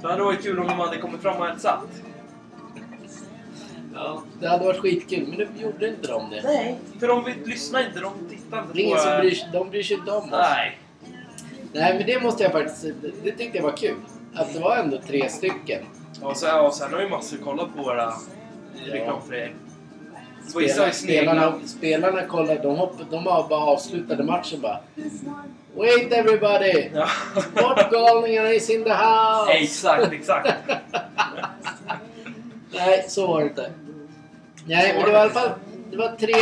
[0.00, 1.80] Så det hade varit kul om de hade kommit fram och hälsat.
[3.94, 6.42] Ja, det hade varit skitkul, men nu gjorde inte de det.
[6.44, 9.02] Nej, för de lyssnar inte, de tittar inte Det är ingen på...
[9.02, 10.30] som bryr sig, de bryr sig inte om oss.
[10.30, 10.78] Nej.
[11.72, 12.82] Nej, men det måste jag faktiskt...
[12.82, 13.96] Det, det tyckte jag var kul.
[14.34, 15.84] Att det var ändå tre stycken.
[16.22, 18.08] Och sen, och sen har ju massor kollat på våra.
[18.08, 18.14] Och
[18.86, 19.20] vissa har
[20.48, 24.78] Spelarna, spelarna, spelarna kollar, de, hopp, de bara avslutade matchen bara.
[25.74, 26.90] Wait everybody!
[26.94, 27.08] Ja.
[27.54, 29.52] Portgalningarna is in the house!
[29.52, 30.48] exakt, exakt.
[32.74, 33.70] Nej, så var det inte.
[34.66, 35.50] Nej, men det var i alla fall
[35.90, 36.34] det var tre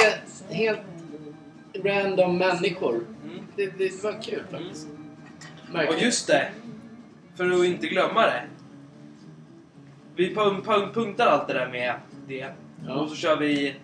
[0.50, 0.80] helt
[1.84, 2.94] random människor.
[2.94, 3.38] Mm.
[3.56, 4.88] Det, det var kul faktiskt.
[5.72, 5.96] Märkligt.
[5.96, 6.48] Och just det,
[7.36, 8.42] för att inte glömma det.
[10.16, 11.94] Vi pun- pun- punktar allt det där med
[12.28, 12.46] det.
[12.86, 12.94] Ja.
[12.94, 13.74] Och så kör vi...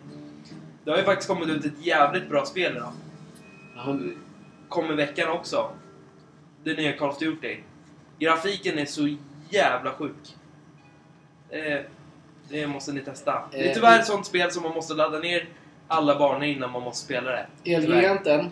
[0.85, 2.93] Det har ju faktiskt kommit ut ett jävligt bra spel idag.
[3.77, 3.97] Ja,
[4.69, 5.71] Kom i veckan också.
[6.65, 7.57] Det nya Call of Duty.
[8.19, 9.17] Grafiken är så
[9.51, 10.37] jävla sjuk.
[11.51, 11.81] Eh,
[12.49, 13.49] det måste ni testa.
[13.53, 15.49] Det är Eh, tyvärr ett sånt spel som man måste ladda ner
[15.89, 17.47] alla banor innan man måste spela det.
[17.75, 18.51] Elgiganten,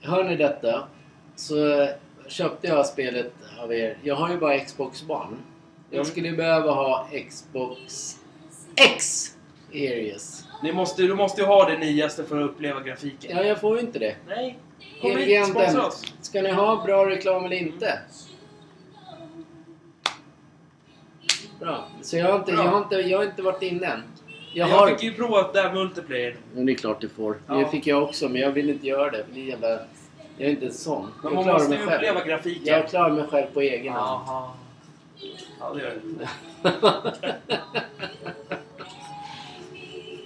[0.00, 0.88] hör ni detta?
[1.36, 1.88] Så
[2.28, 3.98] köpte jag spelet av er.
[4.02, 5.36] Jag har ju bara Xbox-barn.
[5.90, 6.04] Jag Mm.
[6.04, 8.16] skulle behöva ha Xbox
[8.76, 9.30] X
[9.72, 10.43] Areas.
[10.62, 13.36] Ni måste, du måste ju ha det nyaste för att uppleva grafiken.
[13.36, 14.16] Ja, jag får ju inte det.
[14.28, 14.58] Nej.
[15.00, 16.14] Kom hit, sponsra oss.
[16.20, 17.98] ska ni ha bra reklam eller inte?
[21.60, 21.88] Bra.
[22.02, 22.64] Så jag har inte, Bra.
[22.64, 24.02] jag har inte, jag har inte varit inne än.
[24.54, 24.88] Jag Jag, har...
[24.88, 26.36] fick ju prova det här multiplayer.
[26.56, 27.36] Ja, det är klart du får.
[27.46, 27.54] Ja.
[27.54, 29.24] Det fick jag också, men jag vill inte göra det.
[29.24, 29.68] För det är jävla...
[29.68, 31.02] Jag är inte en sån.
[31.02, 31.96] Men Jag man klarar måste mig ju själv.
[31.96, 32.66] uppleva grafiken.
[32.66, 34.22] Jag klarar mig själv på egen hand.
[34.26, 34.50] Jaha.
[35.60, 36.28] Ja, det gör det.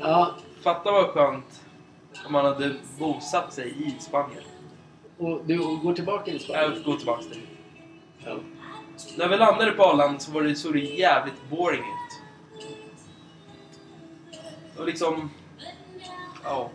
[0.00, 1.62] ja, Fatta vad skönt
[2.26, 4.42] om man hade bosatt sig i Spanien.
[5.18, 6.74] och du går tillbaka till Jag Spanien?
[6.84, 7.42] får gå tillbaka till.
[8.24, 8.36] Ja.
[9.16, 12.20] När vi landade på Arlanda så var det, såg det jävligt boring ut.
[14.78, 15.30] Och liksom...
[16.44, 16.70] Ja.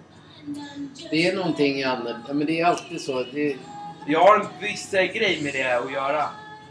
[1.12, 2.16] Det är någonting annat.
[2.36, 3.24] Men det är alltid så.
[3.32, 3.58] Det,
[4.08, 6.26] Jag har en viss eh, grej med det att göra.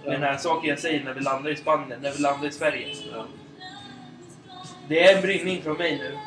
[0.05, 0.11] Ja.
[0.11, 2.97] Den här saken jag säger när vi landar i Spanien, när vi landar i Sverige.
[3.13, 3.25] ja.
[4.89, 6.19] Det är en brinning från mig nu.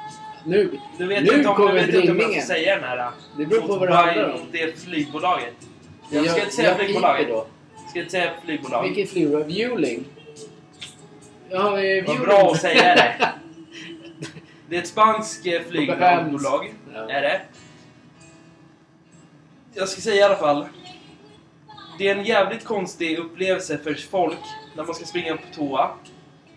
[0.46, 2.84] Nu, Du vet Nu inte om, kommer du vet inte om jag får säga den
[2.84, 3.12] här.
[3.38, 4.40] Det beror på vad det handlar om.
[4.52, 5.54] Det flygbolaget.
[6.12, 7.28] jag, Jag ska inte säga jag flygbolaget.
[7.30, 7.48] då.
[7.90, 8.84] Ska inte säga flygbolag.
[8.84, 9.44] Vilket flygbolag?
[9.44, 10.06] Vueling?
[11.50, 13.16] Ja, eh, Vad bra att säga det.
[14.70, 16.74] Det är ett spanskt eh, flygbolag.
[16.94, 17.10] Ja.
[17.10, 17.42] Är det.
[19.74, 20.66] Jag ska säga i alla fall.
[21.98, 24.38] Det är en jävligt konstig upplevelse för folk
[24.76, 25.90] när man ska springa på toa.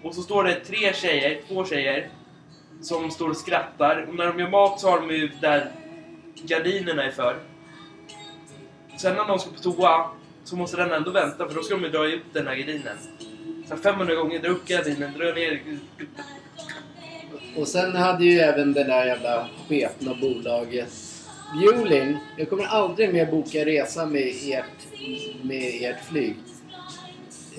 [0.02, 2.08] Och så står det tre tjejer, två tjejer,
[2.82, 4.06] som står och skrattar.
[4.08, 5.70] Och när de gör mat så har de ju där
[6.34, 7.36] gardinerna är för.
[8.98, 10.10] Sen när de ska på toa
[10.44, 12.96] så måste den ändå vänta för då ska de ju dra upp den här gardinen.
[13.68, 15.60] Så 500 gånger, dra upp gardinen, dra ner...
[17.56, 21.08] Och sen hade ju även det där jävla sketna bolaget
[21.52, 24.64] Bjurling, Jag kommer aldrig mer boka resa med ert,
[25.42, 26.36] med ert flyg.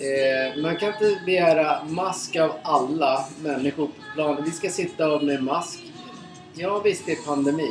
[0.01, 4.43] Eh, man kan inte begära mask av alla människor på planet.
[4.47, 5.79] Vi ska sitta med mask.
[6.53, 7.69] Ja visst, det är pandemi.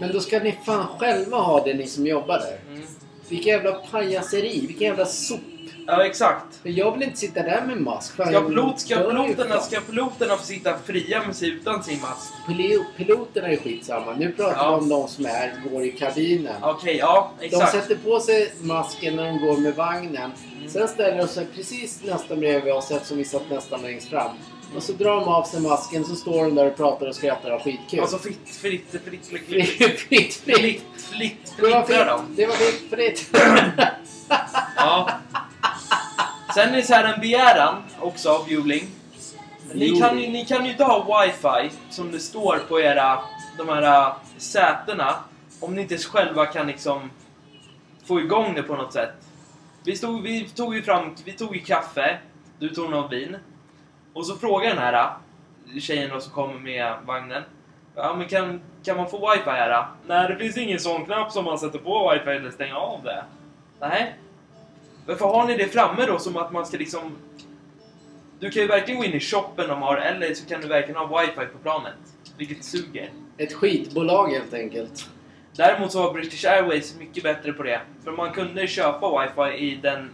[0.00, 2.58] Men då ska ni fan själva ha det, ni som jobbar där.
[2.74, 2.82] Mm.
[3.28, 5.40] Vilken jävla pajaseri, vilken jävla sop.
[5.86, 6.56] Ja, exakt.
[6.62, 8.16] För jag vill inte sitta där med mask.
[8.16, 12.32] Fan, Ska, pilot, ska, piloterna, ska piloterna få sitta fria med sig utan sin mask?
[12.48, 14.14] Pil- Piloterna är skitsamma.
[14.18, 14.76] Nu pratar Ja.
[14.76, 16.54] vi om de som är, går i kabinen.
[16.62, 17.72] Okej, ja, De exakt.
[17.72, 20.30] sätter på sig masken när de går med vagnen.
[20.68, 24.30] Sen ställer de sig precis nästan bredvid oss eftersom vi satt nästan längst fram.
[24.76, 27.50] Och så drar de av sig masken så står de där och pratar och skrattar
[27.50, 28.00] och har skitkul.
[28.00, 30.34] Alltså fritt, fritt, fritt, fritt, fritt, fritt, fritt, fritt.
[30.34, 32.26] fritt, fritt, Det var fritt, de.
[32.26, 32.36] fritt.
[32.36, 33.36] Det var fritt, fritt.
[34.76, 35.10] Ja.
[36.54, 38.86] Sen är det så här en begäran också av Juling.
[39.74, 43.18] Ni kan, ju, ni kan ju inte ha wifi som det står på era,
[43.58, 45.14] de här äh, sätena
[45.60, 47.10] om ni inte själva kan liksom
[48.04, 49.12] få igång det på något sätt.
[49.84, 52.18] Vi, stod, vi tog ju fram, vi tog ju kaffe,
[52.58, 53.36] du tog något vin.
[54.12, 55.10] Och så frågar den här
[55.74, 57.42] eh, tjejen då som kommer med vagnen.
[57.94, 59.70] Ja men kan, kan man få wifi här?
[59.70, 59.86] då?
[60.06, 63.24] Nej det finns ingen sån knapp som man sätter på wifi eller stänger av det.
[63.80, 64.14] Nej.
[65.06, 67.16] Varför har ni det framme då som att man ska liksom...
[68.40, 71.00] Du kan ju verkligen gå in i shoppen de har eller så kan du verkligen
[71.00, 71.94] ha wifi på planet.
[72.36, 73.10] Vilket suger.
[73.36, 75.10] Ett skitbolag helt enkelt.
[75.56, 77.80] Däremot så var British Airways mycket bättre på det.
[78.04, 80.10] För man kunde köpa wifi i den...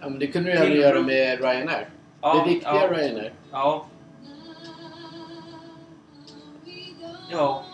[0.00, 1.88] Ja, men det kunde du även Till- göra med Ryanair.
[2.20, 2.88] Ja, det riktiga ja.
[2.90, 3.32] Ryanair.
[3.52, 3.86] Ja.
[7.30, 7.64] Ja.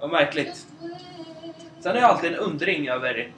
[0.00, 0.66] Vad märkligt.
[1.80, 3.32] Sen har jag alltid en undring över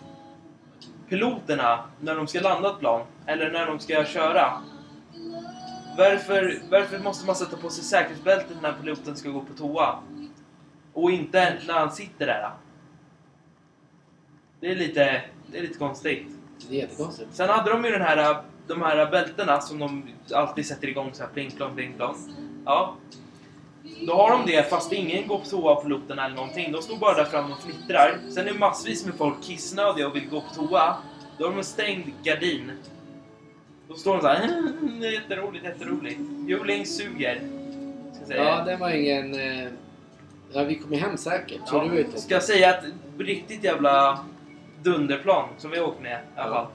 [1.08, 4.52] piloterna när de ska landa ett plan, eller när de ska köra.
[5.98, 9.98] Varför, varför måste man sätta på sig säkerhetsbältet när piloten ska gå på toa?
[10.94, 12.50] Och inte när han sitter där?
[14.60, 16.26] Det är lite, det är lite konstigt.
[16.68, 17.28] Det är jättekonstigt.
[17.32, 21.22] Sen hade de ju den här, de här bältena som de alltid sätter igång så
[21.22, 22.16] här pling plong, pling plong.
[22.64, 22.94] Ja.
[24.06, 26.72] Då har de det fast ingen går på toa på piloten eller någonting.
[26.72, 28.18] De står bara där framme och fnittrar.
[28.30, 30.96] Sen är det massvis med folk kissnödiga och vill gå på toa.
[31.38, 32.72] Då har de en stängd gardin.
[33.88, 34.44] Då står de så här.
[34.44, 36.20] "Mm, Det är jätteroligt, jätteroligt.
[36.48, 37.34] Juling suger.
[37.36, 38.44] Ska jag säga.
[38.44, 39.34] Ja, det var ingen...
[39.34, 39.68] eh,
[40.52, 41.60] Ja, vi kom ju hem säkert.
[41.68, 42.20] Så Ja, ju toppen.
[42.20, 42.84] ska jag säga att
[43.18, 44.18] riktigt jävla
[44.82, 46.54] dunderplan som vi har åkt med i alla Ja.
[46.54, 46.66] fall.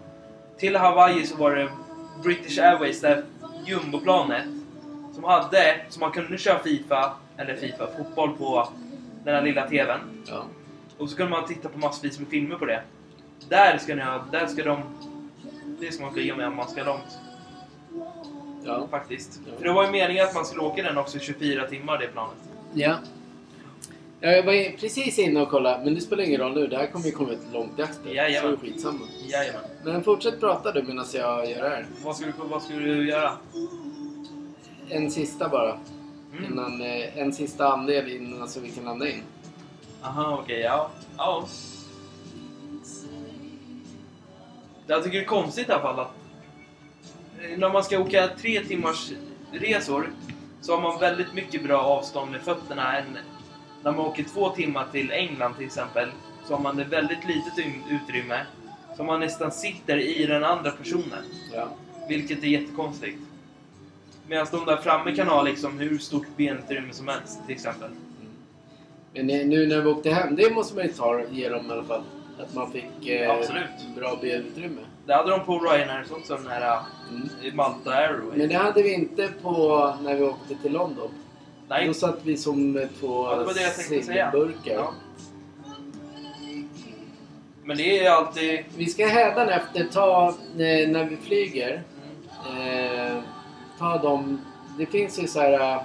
[0.58, 1.70] Till Hawaii så var det
[2.24, 3.24] British Airways, det
[3.66, 4.46] jumboplanet.
[5.14, 8.70] Som hade, så man kunde köra Fifa, eller Fifa, fotboll på
[9.24, 10.00] den här lilla TVn.
[10.26, 10.44] Ja.
[10.98, 12.82] Och så kunde man titta på massvis med filmer på det.
[13.50, 14.80] Där ska ni ha, där ska de...
[15.80, 17.18] Det ska man flyga med om man ska långt
[18.66, 18.88] Ja.
[18.92, 19.40] faktiskt.
[19.46, 19.52] Ja.
[19.58, 22.08] För det var ju meningen att man skulle åka den också i 24 timmar det
[22.08, 22.36] planet.
[22.74, 22.96] ja.
[24.26, 26.68] Jag var precis inne och kollade, men det spelar ingen roll nu.
[26.68, 28.10] Det här kommer ju komma ut långt efter.
[28.10, 28.42] Jajamän.
[28.42, 29.00] Så det är skitsamma.
[29.28, 29.62] Jajamän.
[29.84, 31.86] Men fortsätt prata du medan jag gör det här.
[32.04, 33.32] Vad ska du, vad ska du göra?
[34.90, 35.78] En sista bara.
[36.32, 36.52] Mm.
[36.52, 39.22] Innan, eh, en sista andel innan så vi kan landa in.
[40.02, 40.90] Aha, okej, ja.
[41.18, 41.48] Ja.
[44.88, 46.14] Jag tycker det är konstigt i alla fall att
[47.42, 49.12] eh, när man ska åka tre timmars
[49.52, 50.10] resor
[50.62, 53.18] så har man väldigt mycket bra avstånd med fötterna än
[53.86, 56.10] när man åker två timmar till England till exempel
[56.48, 58.40] så har man ett väldigt litet ym- utrymme
[58.98, 61.24] så man nästan sitter i den andra personen.
[61.54, 61.68] Ja.
[62.10, 63.18] Vilket är jättekonstigt.
[64.28, 67.90] Medan de där framme kan ha liksom hur stort benutrymme som helst till exempel.
[69.14, 71.72] Men eh, nu när vi åkte hem, det måste man ju ta, ge dem i
[71.74, 72.04] alla fall.
[72.40, 73.28] Att man fick eh,
[73.96, 74.82] bra benutrymme.
[75.06, 76.80] Det hade de på Ryanair också, den här
[77.12, 77.30] Mm.
[77.44, 78.36] eh, Malta Airways.
[78.38, 81.10] Men det hade vi inte på när vi åkte till London.
[81.70, 84.32] Nej, Då satt vi som två Ja, det var det jag tänkte säga.
[84.32, 84.74] sillburkar.
[84.74, 84.94] Ja.
[87.64, 88.60] men det är alltid...
[88.78, 91.84] Vi ska hädanefter ta, eh, när vi flyger,
[92.52, 93.16] Mm.
[93.18, 93.24] eh,
[93.80, 94.42] ta dem...
[94.78, 95.54] Det finns ju så här...
[95.76, 95.82] eh,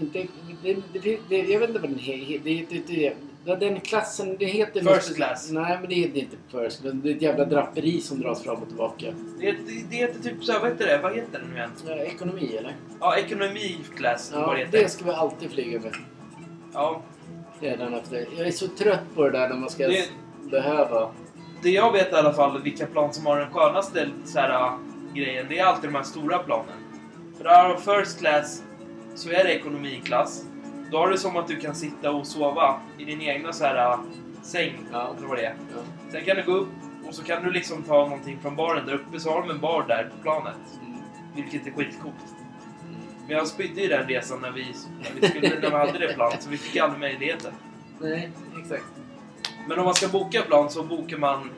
[0.00, 0.26] inte,
[0.62, 3.14] det, det, det, jag vet inte vad den heter.
[3.44, 4.94] Det, den klassen, det heter...
[4.94, 5.50] First class.
[5.50, 6.92] Nej, men det är inte first class.
[6.94, 9.06] Det är ett jävla draperi som dras fram och tillbaka.
[9.40, 9.58] Det, det,
[9.90, 10.98] det heter typ så vad heter det?
[11.02, 11.70] Vad heter den nu igen?
[11.86, 12.76] Ja, ekonomi, eller?
[13.00, 14.32] Ja, ekonomiklass.
[14.34, 14.78] vad Ja, det heter.
[14.82, 15.94] det ska vi alltid flyga med.
[16.72, 17.02] Ja,
[17.60, 18.26] Hädanefter.
[18.38, 20.08] Jag är så trött på det där när man ska Det-
[20.50, 21.10] behöva...
[21.62, 24.72] det jag vet i alla fall, vilka plan som har den skönaste så här, äh,
[25.14, 26.74] grejen, det är alltid de här stora planen.
[27.36, 28.62] För där har first class,
[29.14, 30.44] så är det ekonomiklass.
[30.90, 33.92] Då har du som att du kan sitta och sova i din egna så här
[33.92, 33.98] äh,
[34.42, 35.14] säng, Ja.
[35.18, 35.54] eller vad det är.
[35.74, 35.82] Ja.
[36.12, 36.68] Sen kan du gå upp
[37.08, 39.60] och så kan du liksom ta någonting från baren där uppe, så har de en
[39.60, 40.54] bar där på planet.
[40.86, 41.00] Mm.
[41.34, 42.14] Vilket är skitcoolt.
[43.26, 44.66] Men jag spydde i den resan när vi,
[45.02, 47.52] när vi, skulle, när vi hade det planet, så vi fick aldrig möjligheten.
[48.00, 48.30] Nej,
[48.62, 48.84] exakt.
[49.68, 51.50] Men om man ska boka plan så bokar man...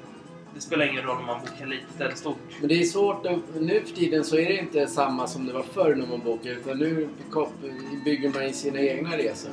[0.61, 2.39] Det spelar ingen roll om man bokar litet eller stort.
[2.61, 3.27] Men det är svårt.
[3.61, 6.55] Nu för tiden så är det inte samma som det var förr när man bokade.
[6.55, 7.09] Utan nu
[8.05, 9.51] bygger man in sina egna resor.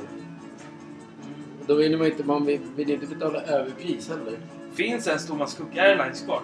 [1.66, 4.38] Då vill man inte, man vill, vill inte betala överpris heller.
[4.74, 6.40] Finns ens Thomas Cook Airlines kvar?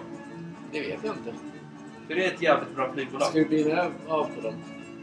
[0.71, 1.33] Det vet jag inte.
[2.07, 3.27] För det är ett jävligt bra flygbolag.
[3.27, 3.71] Ska det bli
[4.07, 4.53] av- på dem?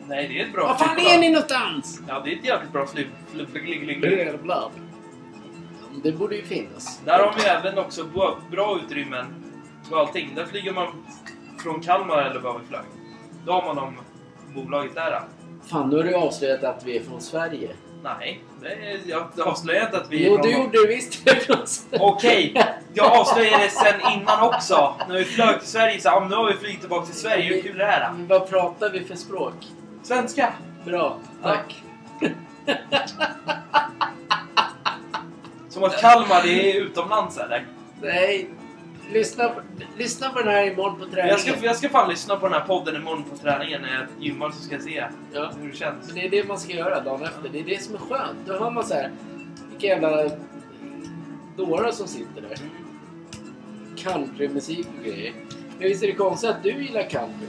[0.08, 1.14] Nej, det är ett bra Var fan flygbolag.
[1.14, 2.00] är ni någonstans?
[2.08, 3.06] Ja, det är ett jävligt bra flyg...
[3.32, 4.12] flyg, flyg, flyg, flyg.
[4.18, 4.70] Jävlar.
[6.02, 7.00] Det borde ju finnas.
[7.04, 8.04] Där har vi även också
[8.50, 9.26] bra utrymmen
[9.92, 10.34] på allting.
[10.34, 10.86] Där flyger man
[11.62, 12.84] från Kalmar eller var vi flög.
[13.46, 13.96] Då har man de
[14.54, 15.22] bolaget där.
[15.70, 17.68] Fan, nu har du avslöjat att vi är från Sverige.
[18.02, 21.24] Nej, det är, jag avslöjar inte att vi är Jo, du gjorde det visst.
[21.24, 21.98] det.
[22.00, 22.54] Okej,
[22.94, 24.94] jag avslöjade det sen innan också.
[25.08, 27.54] När vi flög till Sverige så ah, nu har vi flugit tillbaka till Sverige.
[27.54, 28.14] Hur kul är det här?
[28.28, 29.54] Vad pratar vi för språk?
[30.02, 30.52] Svenska!
[30.84, 31.82] Bra, tack.
[35.68, 37.66] Som att Kalmar det är utomlands eller?
[38.00, 38.50] Nej,
[39.10, 39.60] lyssna på,
[39.98, 41.28] lyssna på den här imorgon på träningen.
[41.28, 44.06] Jag ska, jag ska fan lyssna på den här podden imorgon på träningen när jag
[44.24, 45.52] gymmar så ska jag se Ja.
[45.60, 46.08] hur det känns.
[46.08, 47.48] Så det är det man ska göra dagen efter.
[47.52, 48.38] Det är det som är skönt.
[48.46, 49.10] Då hör man så här,
[49.70, 50.30] vilka jävla
[51.56, 52.58] dårar som sitter där.
[53.96, 55.32] Countrymusik och grejer.
[55.78, 57.46] Men visst är det konstigt att du gillar country?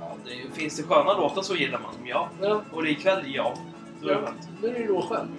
[0.00, 2.28] Ja, det, finns det sköna låtar så gillar man dem, ja.
[2.42, 3.54] Ja, Och det är ikväll, ja.
[4.02, 4.48] Då är det skönt.
[4.62, 5.30] då är det råskönt.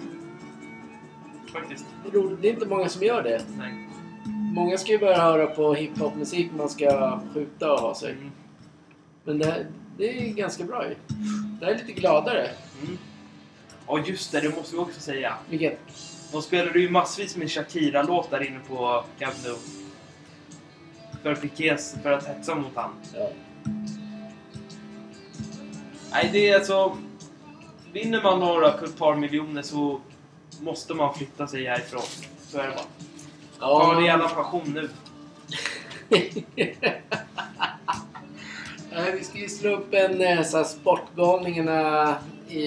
[1.52, 1.86] Faktiskt.
[2.40, 3.42] Det är inte många som gör det.
[3.58, 3.87] Nej.
[4.38, 8.12] Många ska ju börja höra på hiphopmusik när man ska skjuta och ha sig.
[8.12, 8.30] Mm.
[9.24, 9.66] Men det, här,
[9.96, 10.94] det är ganska bra ju.
[11.60, 12.50] Det här är lite gladare.
[12.82, 12.98] Mm.
[13.86, 14.40] Ja, just det.
[14.40, 15.34] Det måste vi också säga.
[15.48, 15.78] Vilket?
[16.32, 19.56] De spelade ju massvis med Shakira-låtar inne på Camp Nou.
[21.22, 22.90] För Pikés, för att hetsa mot han.
[23.14, 23.30] Ja.
[26.12, 26.96] Nej, det är alltså...
[27.92, 30.00] Vinner man några par miljoner så
[30.60, 32.02] måste man flytta sig härifrån.
[32.40, 33.07] Så är det bara.
[33.60, 34.88] Ta en jävla pension nu.
[38.92, 42.14] Nej, vi ska ju slå upp en eh, så här, Sportgalningarna
[42.48, 42.64] i,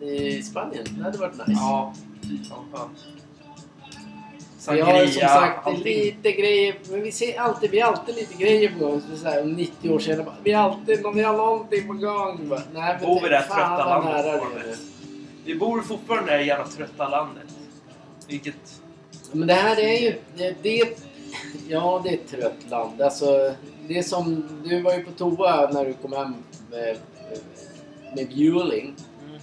[0.00, 0.84] i Spanien.
[0.90, 1.52] Det hade varit nice.
[1.60, 2.98] Ja, fy fan skönt.
[4.70, 5.84] vi har som sagt allting.
[5.84, 6.74] lite grejer.
[6.90, 9.02] Men vi ser alltid, vi har alltid lite grejer på gång.
[9.16, 12.48] Så om 90 år senare bara, vi alltid vi har någonting på gång.
[12.48, 14.76] Bara, Nej, Bor vi där fan trötta landet det.
[15.44, 17.46] Vi bor fortfarande i det jävla trötta landet.
[18.28, 18.82] Vilket...
[19.32, 20.14] Men det här är ju...
[20.36, 20.98] Det, det,
[21.68, 23.02] ja, det är ett trött land.
[23.02, 23.54] Alltså,
[23.88, 24.48] det är som...
[24.64, 26.34] Du var ju på toa när du kom hem
[26.70, 26.96] med,
[28.16, 28.94] med Bueling.
[29.28, 29.40] Mm.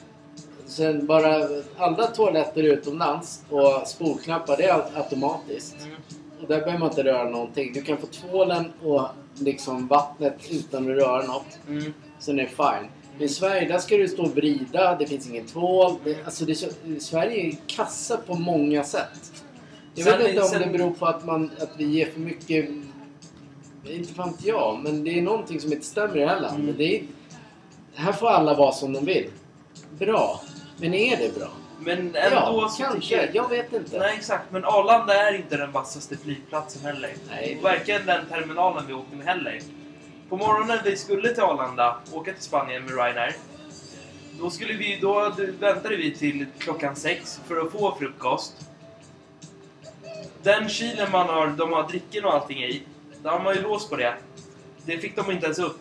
[0.66, 5.76] Sen bara alla toaletter utomlands och spolknappar, det är automatiskt.
[5.82, 5.96] Mm.
[6.42, 7.74] Och där behöver man inte röra någonting.
[7.74, 11.60] Du kan få tvålen och liksom vattnet utan att röra något.
[11.68, 11.94] Mm.
[12.20, 12.90] Sen är det fine.
[13.18, 14.96] Men i Sverige, där ska du stå och vrida.
[14.96, 15.96] Det finns ingen tvål.
[16.04, 16.56] Det, alltså det
[17.02, 19.43] Sverige är kassa på många sätt.
[19.96, 22.20] Jag Sen- vet inte om sen- det beror på att, man, att vi ger för
[22.20, 22.70] mycket...
[23.86, 26.60] Inte fan jag, men det är någonting som inte stämmer i det här landet.
[26.64, 26.78] Mm.
[26.78, 27.04] Det är,
[27.96, 29.30] här får alla vara som de vill.
[30.00, 30.42] Bra.
[30.78, 31.50] Men är det bra?
[31.80, 33.16] Men ändå ja, så kanske.
[33.16, 33.36] jag...
[33.36, 34.00] Jag vet inte.
[34.00, 34.52] Nej, exakt.
[34.52, 37.14] Men Arlanda är inte den vassaste flygplatsen heller.
[37.30, 37.56] Nej.
[37.58, 39.60] Och Varken den terminalen vi åkte med heller.
[40.30, 43.36] På morgonen vi skulle till Arlanda, åka till Spanien med Ryanair.
[44.40, 48.54] Då, skulle vi, då väntade vi till klockan sex för att få frukost.
[50.44, 52.82] Den kylen man har, de har dricken och allting i,
[53.24, 54.14] där har man ju lås på det.
[54.86, 55.80] Det fick de inte ens upp.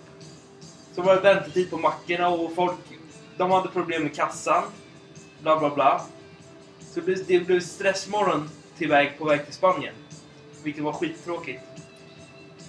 [0.95, 2.77] Så var det väntetid på mackorna och folk,
[3.37, 4.63] de hade problem med kassan.
[5.43, 6.03] Bla bla bla.
[6.81, 9.95] Så det blev, det blev stressmorgon till väg, på väg till Spanien.
[10.63, 11.61] Vilket var skittråkigt.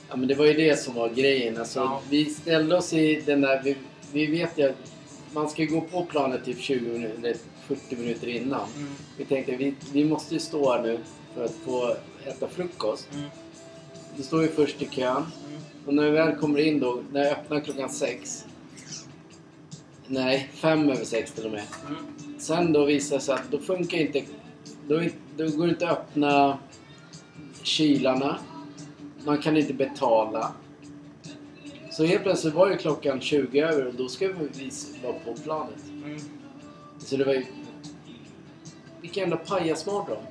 [0.10, 1.58] Ja, men det var ju det som var grejen.
[1.58, 2.02] Alltså, Ja.
[2.10, 3.62] Vi ställde oss i den där...
[3.64, 3.78] Vi,
[4.12, 4.92] vi vet ju att
[5.34, 7.38] man ska gå på planet typ 20 minuter, eller
[7.68, 8.68] 40 minuter innan.
[8.78, 8.90] Mm.
[9.18, 11.00] Vi tänkte vi, vi måste ju stå här nu
[11.36, 13.08] för att få äta frukost.
[13.14, 13.30] Mm.
[14.18, 15.12] Då står vi först i kön.
[15.12, 15.62] Mm.
[15.86, 18.46] Och när vi väl kommer in då, när jag öppnar klockan sex.
[20.08, 21.64] Nej, fem över sex till och med.
[21.88, 22.40] Mm.
[22.40, 24.24] Sen då visar det sig att då funkar inte...
[24.88, 25.02] Då,
[25.38, 26.58] då går det inte att öppna
[27.64, 28.38] kylarna.
[29.26, 30.52] Man kan inte betala.
[31.92, 34.34] Så helt plötsligt var ju klockan 20 över och då ska vi
[35.04, 35.84] vara på planet.
[35.90, 36.20] Mm.
[37.00, 37.46] Så det var ju...
[39.02, 40.24] Vilken jävla pajasmorgon.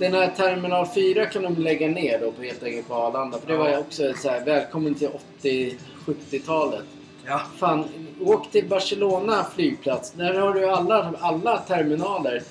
[0.00, 3.38] Den här terminal 4 kan de lägga ner då på helt enkelt på Arlanda.
[3.38, 5.08] För det var ju också så här, välkommen till
[5.42, 6.84] 80-70-talet.
[7.26, 7.40] Ja.
[7.58, 7.84] Fan,
[8.20, 10.10] åk till Barcelona flygplats.
[10.10, 12.42] Där har du alla, alla terminaler.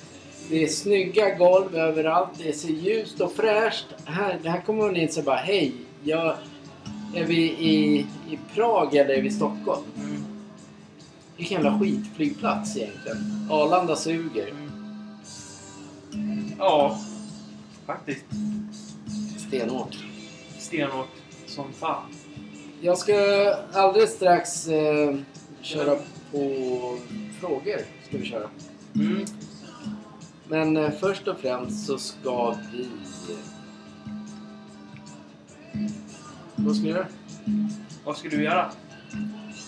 [0.50, 2.30] Det är snygga golv överallt.
[2.38, 3.86] Det ser ljust och fräscht.
[4.04, 5.72] Här, här kommer man in så bara hej.
[6.02, 6.34] Jag,
[7.14, 9.82] är vi i, i Prag eller är vi i Stockholm?
[9.98, 10.24] Mm.
[11.36, 13.48] Vilken jävla skitflygplats egentligen.
[13.50, 14.52] Arlanda suger.
[16.58, 16.98] Ja.
[17.90, 18.24] Faktiskt.
[19.48, 19.98] Stenhårt.
[20.58, 21.08] Stenhårt
[21.46, 22.02] som fan.
[22.80, 23.14] Jag ska
[23.72, 25.16] alldeles strax eh,
[25.60, 25.96] köra
[26.32, 26.38] på
[27.40, 27.80] frågor.
[28.08, 28.48] Ska vi köra.
[28.94, 29.24] Mm.
[30.48, 32.88] Men eh, först och främst så ska vi...
[36.56, 37.06] Vad ska vi göra?
[38.04, 38.70] Vad ska du göra?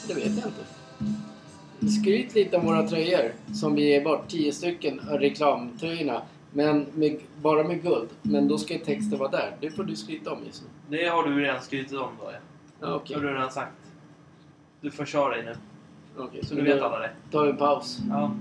[0.08, 0.64] Det vet jag inte.
[2.00, 4.28] Skryt lite om våra tröjor som vi ger bort.
[4.28, 6.22] 10 stycken reklamtröjorna.
[6.52, 8.08] Men med, bara med guld.
[8.22, 9.56] Men då ska texten vara där.
[9.60, 10.98] Det får du skryta om just nu.
[10.98, 12.38] Det har du redan skrytit om då ja.
[12.80, 13.02] Ja.
[13.08, 13.72] Det har du redan sagt.
[14.80, 15.54] Du får köra dig nu.
[16.16, 17.10] Okej, Så nu vet alla det.
[17.30, 17.98] tar vi en paus.
[18.10, 18.34] Ja.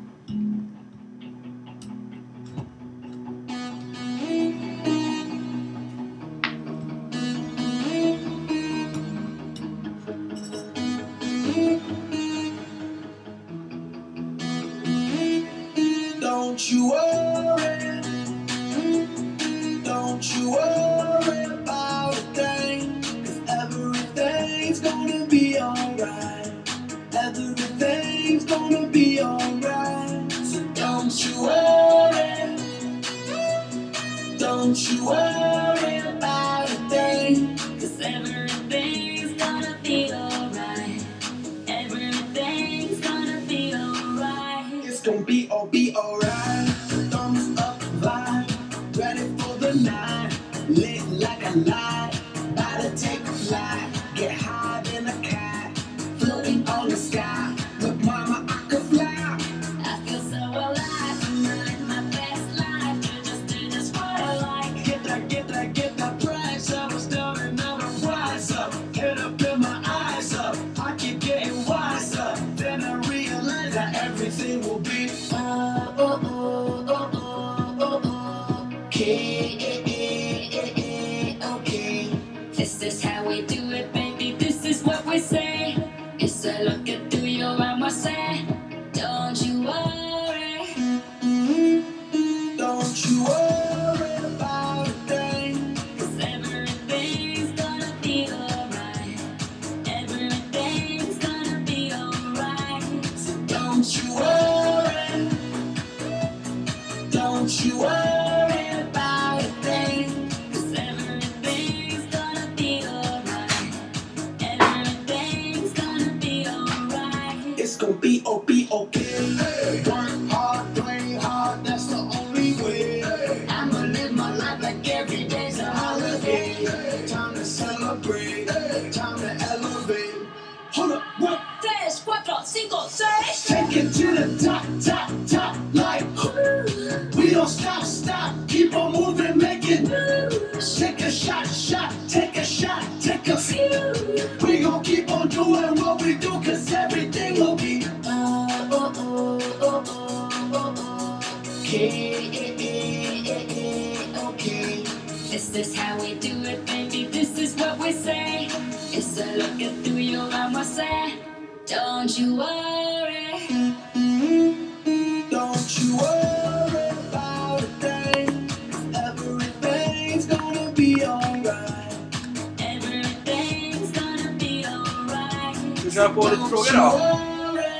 [175.92, 177.18] Vi köra på lite frågor då?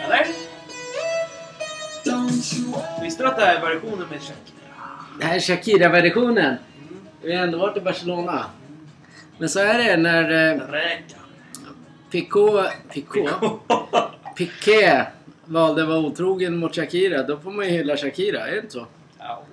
[0.06, 0.28] Eller?
[3.02, 4.36] Visste du att det här är versionen med Shakira?
[5.20, 6.56] Det här är Shakira-versionen.
[7.22, 8.46] Vi har ändå varit i Barcelona.
[9.38, 11.16] Men så är det när eh, Räka.
[12.12, 13.28] Pico, Pico,
[14.38, 15.06] Piqué
[15.46, 17.24] valde att vara otrogen mot Shakira.
[17.24, 18.88] Då får man ju hylla Shakira, är det inte så?
[19.20, 19.44] Ja.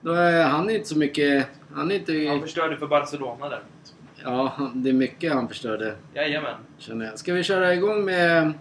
[0.00, 1.46] Då är han inte så mycket...
[1.74, 2.46] Han är Han inte...
[2.46, 3.62] förstörde för Barcelona där.
[4.26, 5.96] Ja, det är mycket han förstörde.
[6.14, 6.54] Jajamän.
[6.78, 7.18] Känner jag.
[7.18, 8.52] Ska vi köra igång med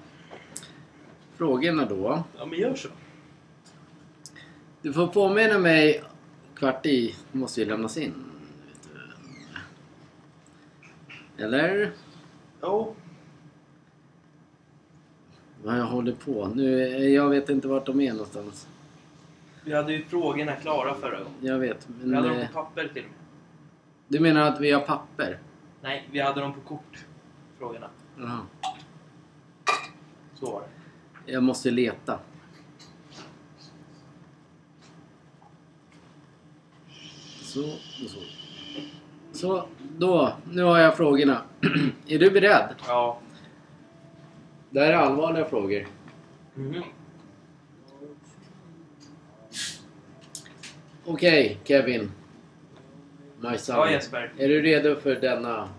[1.35, 2.23] frågorna då?
[2.37, 2.87] Ja men gör så.
[4.81, 6.03] Du får påminna mig
[6.55, 7.15] kvart i.
[7.31, 8.13] måste ju lämnas in.
[11.37, 11.91] Eller?
[12.61, 12.95] Jo.
[15.63, 16.51] Vad jag håller på.
[16.55, 18.67] Nu, jag vet inte vart de är någonstans.
[19.63, 21.33] Vi hade ju frågorna klara förra gången.
[21.41, 21.87] Jag vet.
[22.01, 23.19] Vi Men, hade dem eh, på papper till och med.
[24.07, 25.39] du menar att vi har papper?
[25.85, 27.05] Nej, vi hade dem på kort.
[27.57, 27.89] Frågorna.
[28.17, 28.39] Jaha.
[30.33, 31.31] Så var det.
[31.31, 32.19] Jag måste leta.
[37.41, 38.19] Så och så.
[39.31, 39.67] Så,
[39.97, 40.33] då.
[40.51, 41.41] Nu har jag frågorna.
[42.07, 42.75] är du beredd?
[42.87, 43.19] Ja.
[44.69, 45.87] Det här är allvarliga frågor.
[46.55, 46.83] Mhm.
[51.05, 52.11] Okej, Kevin.
[53.39, 53.75] My son.
[53.75, 54.33] Ja Jesper.
[54.37, 55.69] Är du redo för denna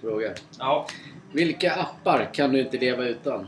[0.00, 0.34] fråga?
[0.58, 0.86] Ja.
[1.32, 3.46] Vilka appar kan du inte leva utan?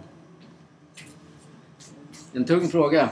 [2.32, 3.09] En tung fråga.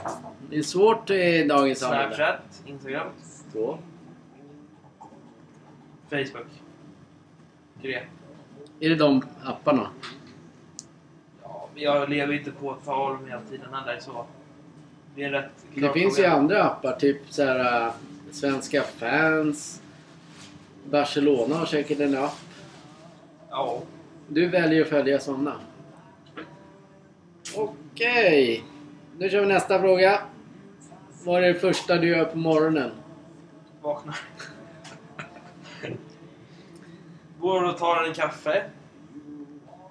[0.49, 2.15] Det är svårt i dagens samhälle.
[2.15, 3.07] Snapchat, Instagram,
[3.53, 3.77] Så.
[6.09, 6.47] Facebook.
[7.81, 8.03] Tre.
[8.79, 9.87] Är det de apparna?
[11.43, 14.25] Ja, jag lever inte på dem hela tiden heller så.
[15.15, 17.93] Det är rätt Det finns ju andra appar, typ så här äh,
[18.31, 19.81] Svenska fans.
[20.89, 22.37] Barcelona har säkert en app.
[23.51, 23.81] Ja.
[24.27, 25.55] Du väljer att följa sådana.
[27.55, 28.63] Okej.
[29.17, 30.19] Nu kör vi nästa fråga.
[31.25, 32.91] Vad är det första du gör på morgonen?
[33.81, 34.17] Vaknar.
[37.39, 38.63] Går och tar en kaffe.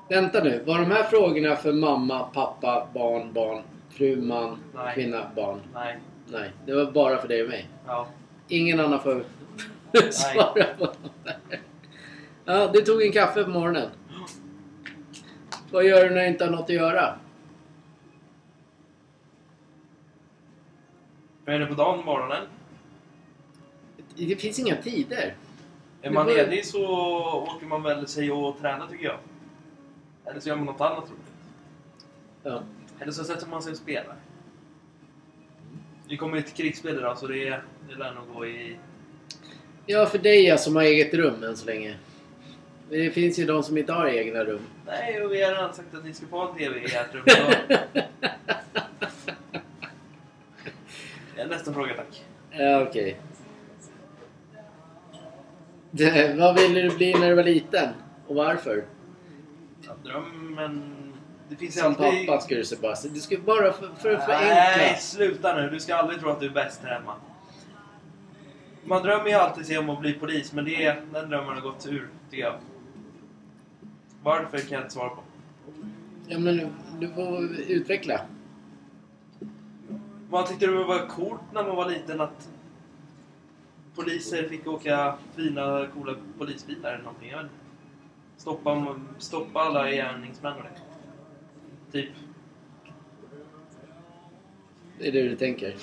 [0.08, 0.62] Vänta nu.
[0.66, 4.94] Var de här frågorna för mamma, pappa, barn, barn, fru, man, Nej.
[4.94, 5.60] kvinna, barn?
[5.74, 5.98] Nej.
[6.26, 7.68] Nej, det var bara för dig och mig.
[7.86, 8.06] Ja.
[8.48, 9.24] Ingen annan får
[10.10, 11.60] svara på de där.
[12.44, 13.88] Ja, du tog en kaffe på morgonen.
[15.70, 17.18] Vad gör du när du inte har något att göra?
[21.44, 22.46] Vad är det på dagen på morgonen?
[24.16, 25.34] Det finns inga tider.
[26.02, 26.86] Är man får- ledig så
[27.54, 29.18] åker man väl sig och tränar tycker jag.
[30.26, 31.32] Eller så gör man något annat roligt.
[32.42, 32.62] Ja.
[33.00, 34.16] Eller så sätter man sig och spelar.
[36.08, 38.76] Vi kommer ju till krigsspel idag så det, det lär nog gå i...
[39.86, 41.96] ja, för dig ja, som har eget rum än så länge.
[42.90, 44.60] Det finns ju de som inte har egna rum.
[44.86, 47.24] Nej, och vi har redan sagt att ni ska få en TV i ert rum.
[51.48, 52.24] Nästa fråga tack.
[52.50, 53.20] Ja, okej.
[55.90, 57.88] Det- Vad ville du bli när du var liten?
[58.26, 58.84] Och varför?
[59.82, 60.96] Ja, drömmen...
[61.48, 62.26] Det finns Som alltid...
[62.26, 62.94] pappa skulle du bara.
[63.14, 65.70] Du skulle bara för, för att Nej, sluta nu.
[65.70, 67.14] Du ska aldrig tro att du är bäst här hemma.
[68.84, 71.86] Man drömmer ju alltid sig om att bli polis, men det, den drömmen har gått
[71.86, 72.54] ur, tycker jag.
[74.22, 75.22] Varför kan jag inte svara på.
[76.26, 78.20] Ja, men du får utveckla.
[80.30, 82.48] Man tyckte det var coolt när man var liten att
[83.94, 87.30] poliser fick åka fina, coola polisbilar eller någonting.
[87.30, 87.46] Jag.
[88.36, 90.80] Stoppa, stoppa alla gärningsmän och det.
[91.92, 92.10] Typ.
[94.98, 95.76] Det är det du tänker.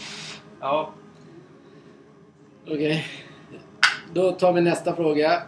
[0.59, 0.93] Ja.
[2.65, 3.05] Okej.
[4.13, 5.41] Då tar vi nästa fråga.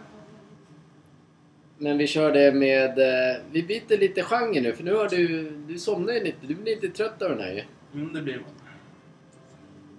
[1.82, 2.98] Men vi kör det med...
[2.98, 5.50] eh, Vi byter lite genre nu för nu har du...
[5.68, 6.46] Du somnar ju lite.
[6.46, 7.62] Du blir lite trött av den här ju.
[8.00, 8.40] Mm, det blir det.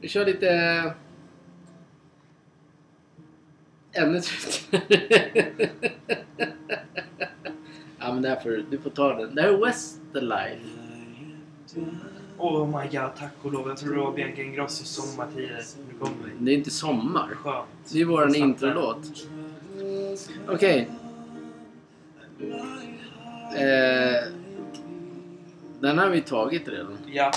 [0.01, 0.49] Vi kör lite...
[3.93, 5.69] Ännu tröttare.
[7.99, 9.35] ja men får, du- du får ta den.
[9.35, 10.61] Det här är Westlife.
[12.37, 13.67] Oh my god, tack och lov.
[13.67, 15.63] Jag tror det var Bianca Ingrossos sommartider.
[15.87, 16.45] Nu kommer vi.
[16.45, 17.27] Det är inte sommar.
[17.35, 17.67] Skönt.
[17.93, 19.27] Det är våran Snabbt introlåt.
[20.47, 20.89] Okej.
[23.55, 24.23] Eh,
[25.79, 26.97] den har vi tagit redan.
[27.11, 27.31] Ja.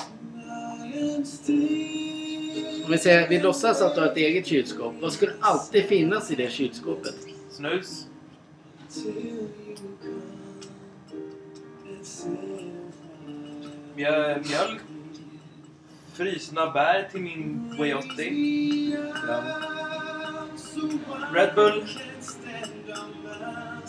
[2.85, 4.95] Om vi, säger, vi låtsas att du har ett eget kylskåp.
[5.01, 7.15] Vad skulle alltid finnas i det kylskåpet?
[7.51, 8.07] Snus.
[13.97, 14.81] Mjö- Mjölk.
[16.15, 18.97] Frysna bär till min W80.
[21.35, 21.85] Red Bull.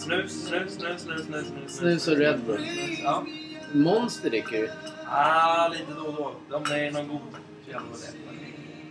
[0.05, 1.71] Snus, snus, snus, snus, snus, snus.
[1.77, 2.61] Snus och Red Bull.
[3.03, 3.25] Ja.
[3.73, 4.69] Monster dricker du.
[5.07, 6.13] Ah, lite då och
[6.49, 6.55] då.
[6.57, 7.19] Om det är någon god
[7.67, 7.97] fjäll och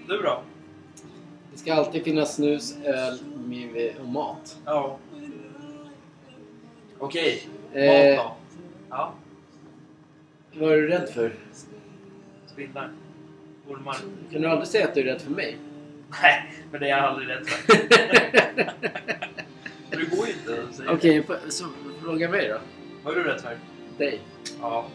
[0.09, 0.15] det.
[0.15, 0.43] Du då?
[1.53, 4.57] Det ska alltid finnas snus, öl med- och mat.
[4.65, 4.99] Ja.
[6.99, 7.49] Okej.
[7.73, 8.37] Eh, Mat då?
[8.91, 9.15] Ja.
[10.55, 11.33] vad är du rädd för?
[12.47, 12.91] Spindlar.
[13.69, 13.97] Ormar.
[14.33, 15.57] Kan du aldrig säga att du är rädd för mig?
[16.23, 17.75] Nej, men det är jag aldrig rädd för.
[19.97, 21.65] Men det går ju inte Okej, f- så
[22.03, 22.49] fråga mig
[23.05, 23.11] då.
[23.11, 23.59] Är du rädd för?
[23.99, 24.21] Dig.
[24.61, 24.87] Ja.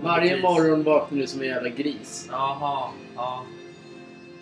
[0.00, 0.42] Varje Gris.
[0.42, 2.28] morgon vaknar du som en jävla gris.
[2.30, 3.44] Jaha, ja.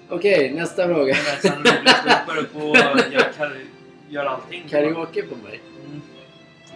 [0.09, 1.17] Okej, nästa fråga.
[1.43, 2.77] Det börja på och
[3.13, 3.65] göra, kar-
[4.09, 4.65] göra allting.
[4.69, 5.61] Karaoke på mig.
[5.87, 6.01] Mm.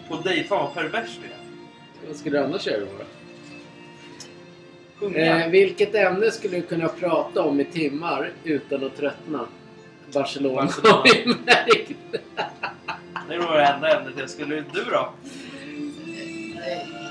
[0.08, 0.44] På dig?
[0.44, 2.06] Fan vad pervers du är.
[2.08, 3.04] Vad skulle du annars göra då?
[4.98, 5.44] Sjunga.
[5.44, 9.46] Eh, vilket ämne skulle du kunna prata om i timmar utan att tröttna?
[10.14, 10.62] Barcelona.
[10.62, 11.04] Barcelona.
[13.28, 14.54] Det nog det enda ämnet jag skulle...
[14.72, 15.08] Du då?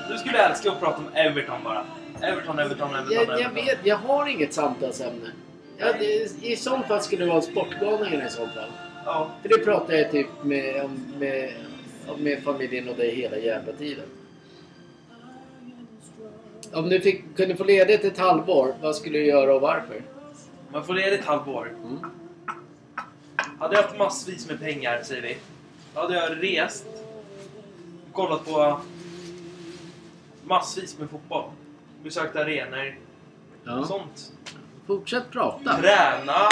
[0.09, 1.83] Du skulle älska att prata om Everton bara.
[2.21, 3.41] Everton, Everton, Everton, jag, Everton.
[3.41, 5.29] jag vet, jag har inget samtalsämne.
[5.77, 8.69] Ja, det, I sånt fall skulle det vara Sportgalningarna i sånt fall.
[9.05, 9.29] Ja.
[9.41, 11.53] För det pratar jag typ med, om- med,
[12.17, 14.05] med familjen och dig hela jävla tiden.
[16.73, 20.01] Om du fick, kunde få ledigt ett halvår, vad skulle du göra och varför?
[20.71, 21.73] Man får ledigt ett halvår.
[21.83, 21.97] Mm.
[23.59, 25.37] Hade jag haft massvis med pengar, säger vi.
[25.93, 26.85] Då hade jag rest.
[28.13, 28.81] Kollat på
[30.43, 31.51] massvis med fotboll.
[32.03, 32.97] Besökt arenor.
[33.63, 33.85] Ja.
[33.85, 34.31] Sånt.
[34.87, 35.77] Fortsätt prata.
[35.77, 36.47] Träna.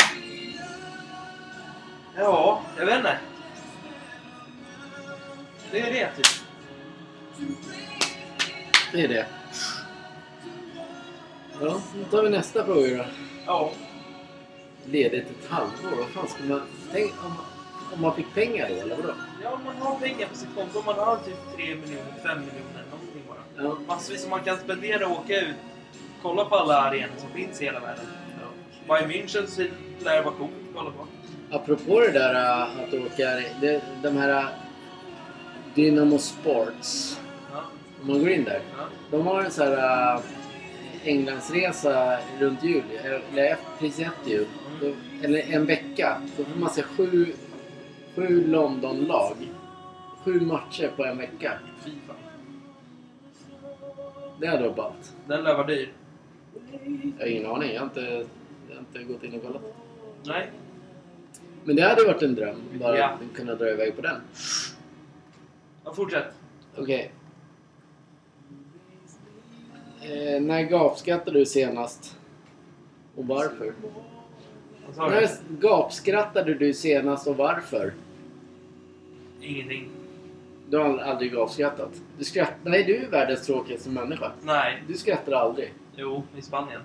[2.15, 3.17] Ja, jag vet inte.
[5.71, 6.27] Det är det, typ.
[8.91, 9.25] Det är det.
[11.61, 13.05] Ja, då tar vi nästa fråga då.
[13.45, 13.71] Ja.
[14.91, 16.61] Ledigt ett halvår, vad fan ska man...
[16.91, 17.33] Tänk om,
[17.93, 19.13] om man fick pengar då, eller vadå?
[19.43, 20.79] Ja, om man har pengar på sitt konto.
[20.79, 23.63] Om man har typ 3 miljoner, 5 miljoner, någonting bara.
[23.63, 23.77] Ja.
[23.87, 25.55] Massvis som man kan spendera och åka ut.
[26.21, 28.05] Kolla på alla arenor som finns i hela världen.
[28.41, 28.47] ja.
[28.95, 29.61] Bayern München så
[30.05, 31.07] lär det vara coolt att kolla på.
[31.51, 33.29] Apropå det där äh, att åka...
[33.61, 34.29] Det, de här...
[34.29, 34.45] äh,
[35.75, 37.19] Dynamo Sports.
[37.53, 37.63] Ja.
[38.01, 38.61] Om man går in där.
[38.77, 38.83] Ja.
[39.11, 40.21] De har en sån här äh,
[41.07, 44.45] Englandsresa runt jul, eller precis efter jul.
[44.81, 44.93] Då,
[45.23, 46.21] eller en vecka.
[46.37, 47.25] Då får man se sju,
[48.15, 49.35] sju London-lag.
[50.25, 51.53] Sju matcher på en vecka.
[51.85, 52.15] Fy fan.
[54.39, 55.13] Det hade varit ballt.
[55.27, 55.93] Den lär vara dyr.
[57.17, 57.73] Jag har ingen aning.
[57.73, 58.01] Jag har inte,
[58.69, 59.61] jag har inte gått in och kollat.
[60.25, 60.51] Nej.
[61.63, 62.55] Men det hade varit en dröm.
[62.79, 63.05] Bara Ja.
[63.05, 64.21] att kunna dra iväg på den.
[65.85, 66.25] Ja, fortsätt.
[66.77, 67.11] Okej.
[70.07, 72.17] Eh, när gapskrattade du senast?
[73.15, 73.73] Och varför?
[74.97, 75.27] När du?
[75.67, 77.93] gapskrattade du senast och varför?
[79.41, 79.89] Ingenting.
[80.69, 82.01] Du har aldrig gapskrattat?
[82.17, 82.53] Du skratt...
[82.63, 84.31] Nej, du är världens tråkigaste människa.
[84.41, 84.83] Nej.
[84.87, 85.73] Du skrattar aldrig.
[85.95, 86.81] Jo, i Spanien.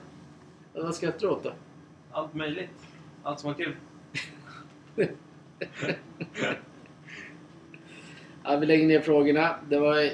[0.73, 1.53] Vad skrattar du åt då?
[2.13, 2.71] Allt möjligt.
[3.23, 3.77] Allt som var kul.
[8.45, 9.57] Ja, vi lägger ner frågorna.
[9.69, 10.11] Det var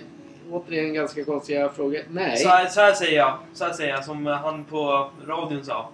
[0.51, 2.03] återigen ganska konstiga frågor.
[2.11, 2.36] Nej.
[2.36, 3.38] Så här, så här säger jag.
[3.53, 5.90] Så här säger jag som han på radion sa.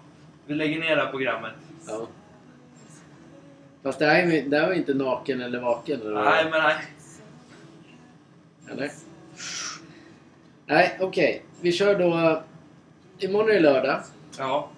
[0.46, 1.52] Vi lägger ner det här programmet.
[1.88, 2.07] Ja.
[3.82, 6.00] Fast det här, är, det här var inte naken eller vaken.
[6.00, 6.24] Eller?
[6.24, 6.76] Nej, men nej.
[8.70, 8.90] Eller?
[10.66, 11.42] Nej, okej.
[11.61, 12.42] Vi kör då...
[13.18, 14.00] Imorgon är det lördag.
[14.38, 14.68] Ja.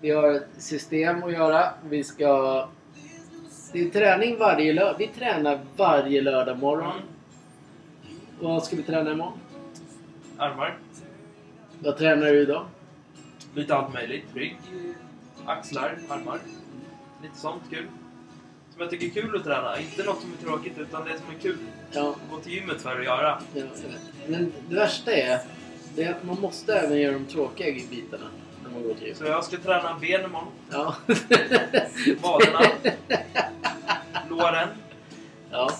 [0.00, 1.68] Vi har ett system att göra.
[1.88, 2.68] Vi ska...
[3.72, 4.94] Det är träning varje lördag.
[4.98, 6.92] Vi tränar varje lördag morgon.
[6.92, 7.02] Mm.
[8.40, 9.38] Vad ska vi träna imorgon?
[10.38, 10.78] Armar.
[11.78, 12.66] Vad tränar du idag?
[13.54, 14.24] Lite allt möjligt.
[14.34, 14.56] Rygg.
[15.46, 15.98] Axlar.
[16.08, 16.38] Armar.
[17.22, 17.86] Lite sånt kul.
[18.72, 19.78] Som jag tycker är kul att träna.
[19.80, 21.56] Inte något som är tråkigt utan det som är kul
[21.92, 23.40] Ja, gå till gymmet för att göra.
[23.54, 23.62] ja.
[24.28, 25.40] Men det värsta är,
[25.94, 28.24] det är att man måste även göra de tråkiga bitarna
[28.64, 29.16] när man går till gym.
[29.16, 30.48] Så jag ska träna ben imorgon.
[30.70, 30.94] Ja.
[32.22, 32.60] Vaderna.
[34.30, 34.68] Låren.
[35.50, 35.70] ja.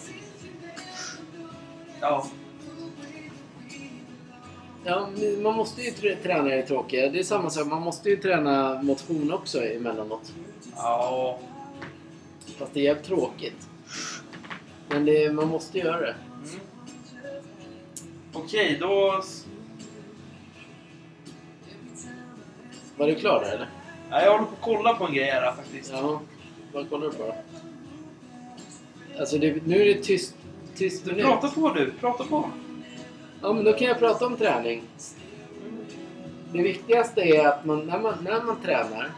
[2.01, 2.27] Ja.
[4.85, 5.09] Ja,
[5.43, 7.09] man måste ju trä- träna det tråkiga.
[7.09, 10.33] Det är samma sak, man måste ju träna motion också emellanåt.
[10.77, 11.39] Ja.
[12.59, 13.69] Fast det är jävligt tråkigt.
[14.89, 16.15] Men det, man måste göra det.
[16.35, 16.61] Mm.
[18.33, 19.23] Okej, då...
[22.97, 23.69] Var du klar där eller?
[24.11, 25.91] Ja, jag håller på att kolla på en grej här faktiskt.
[25.93, 26.21] Ja.
[26.73, 27.35] Vad kollar du på då?
[29.21, 30.35] Alltså det, nu är det tyst,
[30.77, 31.23] tyst nu.
[31.23, 32.51] Prata på du, prata på.
[33.43, 34.83] Ja, men då kan jag prata om träning.
[36.53, 39.11] Det viktigaste är att man, när, man, när man tränar,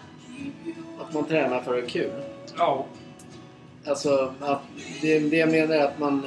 [1.01, 2.13] att man tränar för att ha kul.
[2.57, 2.87] Ja.
[3.87, 4.63] Alltså, att
[5.01, 6.27] det, det jag menar är att man,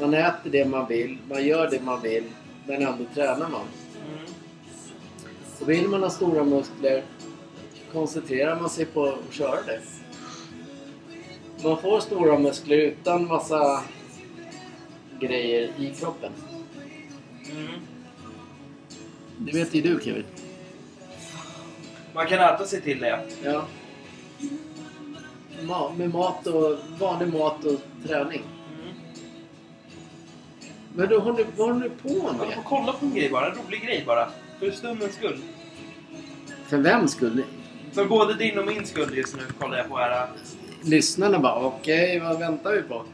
[0.00, 2.24] man äter det man vill, man gör det man vill,
[2.66, 3.54] men ändå tränar man.
[3.54, 4.26] Mm.
[5.58, 7.02] Så vill man ha stora muskler
[7.94, 9.80] koncentrerar man sig på att köra det.
[11.62, 13.82] Man får stora muskler utan massa
[15.20, 16.32] grejer i kroppen.
[17.50, 17.80] Mm.
[19.38, 20.24] Det vet ju du Kevin.
[22.14, 23.20] Man kan äta sig till det.
[23.44, 23.66] Ja.
[25.60, 28.42] Ma- med mat och vanlig mat och träning.
[28.74, 28.94] Mm.
[30.94, 32.58] Men då håller, vad håller du på Jag med?
[32.58, 34.28] att kolla på en grej bara, en rolig grej bara.
[34.58, 35.38] För stundens skull.
[36.66, 37.42] För vem skulle
[37.92, 40.28] För både din och min skull just nu kollar jag på här.
[40.84, 43.04] Lyssnarna bara okej, vad väntar vi på?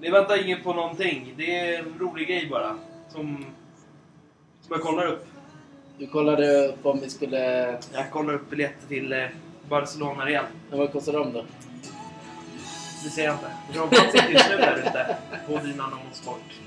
[0.00, 1.34] Det väntar ingen på någonting.
[1.36, 2.76] Det är en rolig grej bara.
[3.12, 3.44] Som,
[4.68, 5.26] som jag kollar upp.
[5.98, 7.70] Du kollade upp om vi skulle...
[7.92, 9.26] Jag kollar upp biljetter till eh,
[9.68, 10.44] Barcelona Real.
[10.70, 11.44] Ja, vad kostar de då?
[13.04, 13.50] Det ser jag inte.
[13.72, 15.16] Robban sitter just nu där ute
[15.46, 16.60] på Dynamo Sport.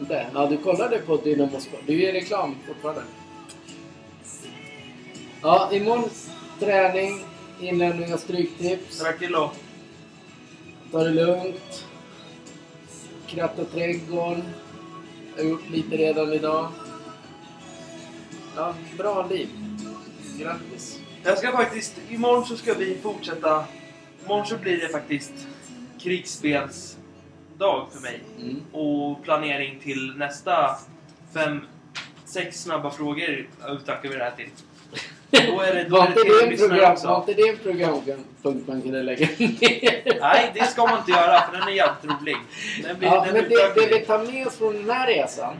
[0.00, 0.26] Inte?
[0.34, 1.80] Ja, du kollade på Dynamo Sport.
[1.86, 3.02] Du är i reklam fortfarande.
[5.42, 6.10] Ja, imorgon
[6.60, 7.20] träning,
[7.60, 9.02] inlämning av stryktips.
[9.20, 9.50] Kilo.
[10.92, 11.84] Ta det lugnt.
[13.26, 14.42] Kratta trädgården.
[15.38, 16.68] Jag har gjort lite redan idag.
[18.56, 19.48] Ja, bra liv.
[20.38, 21.00] Grattis.
[21.22, 22.00] Jag ska faktiskt...
[22.08, 23.64] Imorgon så ska vi fortsätta...
[24.24, 25.32] Imorgon så blir det faktiskt
[25.98, 28.20] krigsspelsdag för mig.
[28.40, 28.62] Mm.
[28.72, 30.78] Och planering till nästa
[31.34, 31.60] fem,
[32.24, 34.50] sex snabba frågor utökar vi det här till.
[35.30, 37.06] Då är det, då Var är det program, också.
[37.06, 40.20] var inte det en programpunkt man kunde lägga ner?
[40.20, 42.36] Nej, det ska man inte göra för den är jävligt rolig.
[42.82, 44.04] Den blir, Ja, den men det, det vi.
[44.06, 45.54] tar med oss från den här resan,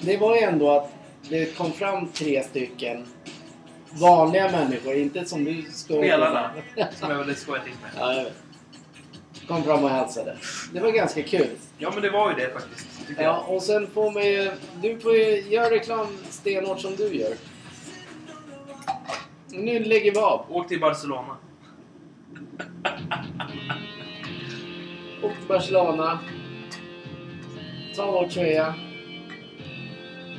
[0.00, 0.92] det var ju ändå att
[1.28, 3.06] det kom fram tre stycken
[4.00, 5.94] vanliga människor, inte som du ska...
[5.94, 6.50] Spelarna,
[7.00, 7.90] som jag skoja till med.
[7.98, 8.24] Ja.
[9.48, 10.36] Kom fram och hälsade.
[10.72, 11.46] Det var ganska kul.
[11.78, 12.86] Ja, men det var ju det faktiskt.
[13.18, 14.50] Ja, och sen får man ju...
[14.82, 17.32] Du får ju göra reklam stenhårt som du gör.
[19.56, 20.46] Nu lägger vi av.
[20.48, 20.56] jag.
[20.56, 21.36] Åk till Barcelona.
[25.22, 26.18] Åk till Barcelona.
[27.96, 28.74] Ta vår tröja.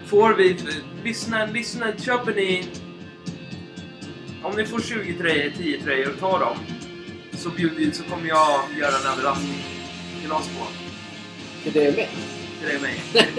[0.06, 0.58] Får vi...
[1.04, 1.98] Lyssna, lyssna.
[1.98, 2.68] Köper ni...
[4.44, 6.58] Om ni får 20 tröjor, 10 tröjor och tar dem.
[7.32, 9.64] Så, bjuder, så kommer jag göra en överraskning.
[10.22, 10.66] Till oss två.
[11.64, 12.10] För det är mig.
[12.60, 13.02] Till dig och mig.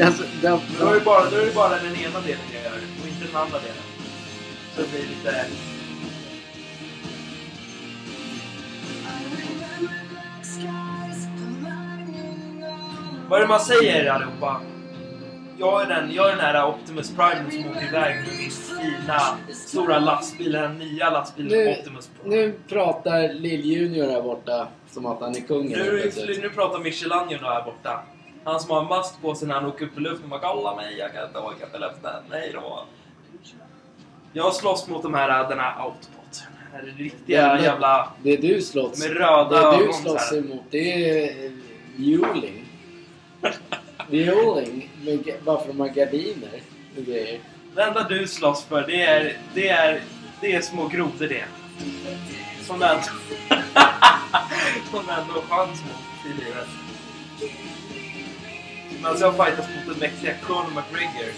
[0.00, 3.01] Alltså, Då är, det bara, då är det bara den ena delen jag gör och
[3.26, 3.82] den andra delen.
[4.74, 5.46] Så det blir lite...
[13.28, 14.60] Vad är det man säger allihopa?
[15.58, 19.20] Jag är den, jag är den här Optimus Prime som åker iväg med min fina
[19.52, 22.36] stora lastbil, den nya lastbilen Nu- Optimus Prime.
[22.36, 25.78] nu pratar Lill-Junior här borta som att han är kungen.
[25.78, 26.12] Nu,
[26.42, 28.02] nu pratar Michelangelo här borta.
[28.44, 30.28] Han som har en mask på sig när han åker upp i luften.
[30.28, 32.22] Man kolla mig, jag kan inte åka upp i luften.
[32.30, 32.84] Nej då.
[34.32, 36.42] Jag slåss mot de här, den här Autobot.
[36.72, 38.12] Den här riktiga Ja, men- jävla...
[38.22, 41.50] Det du slåss Med röda Det du slåss emot det är eh,
[41.96, 42.68] violing.
[45.44, 46.62] Bara för de har gardiner
[46.96, 47.40] och grejer.
[47.74, 50.00] Det enda du slåss för, det är, det är,
[50.40, 51.44] det är små grodor det.
[52.62, 53.02] Som du ändå...
[54.90, 56.68] som du ändå har chans mot i livet.
[59.02, 61.32] Har jag fightats mot den mäktiga Conor McGregor.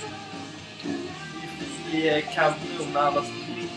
[1.92, 3.24] I, eh, Camp Nou när alla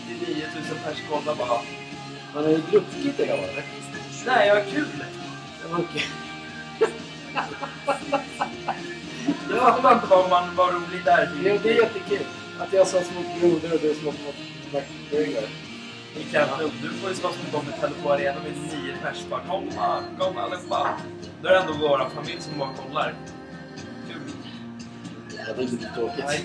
[0.08, 1.58] 99 000 pers kollar bara.
[2.34, 3.64] Han har ju druckit idag eller?
[4.26, 5.04] Nej, jag har kul!
[5.72, 6.02] Okej.
[9.50, 11.30] Jag fattar inte vad, man, vad roligt det är.
[11.44, 12.26] Jo, det är jättekul.
[12.60, 14.34] Att jag slåss mot grodor och du slåss mot
[14.72, 15.44] McGregor.
[16.16, 16.70] i Camp Nou.
[16.82, 19.24] Du får ju slåss mot dem i Tele2 Arena med nio pers.
[19.30, 20.88] Bara komma, kom allihopa.
[21.42, 23.14] Då är det ändå våra familj som bara kollar.
[24.08, 24.20] Kul.
[25.36, 26.44] Ja, det är lite tråkigt.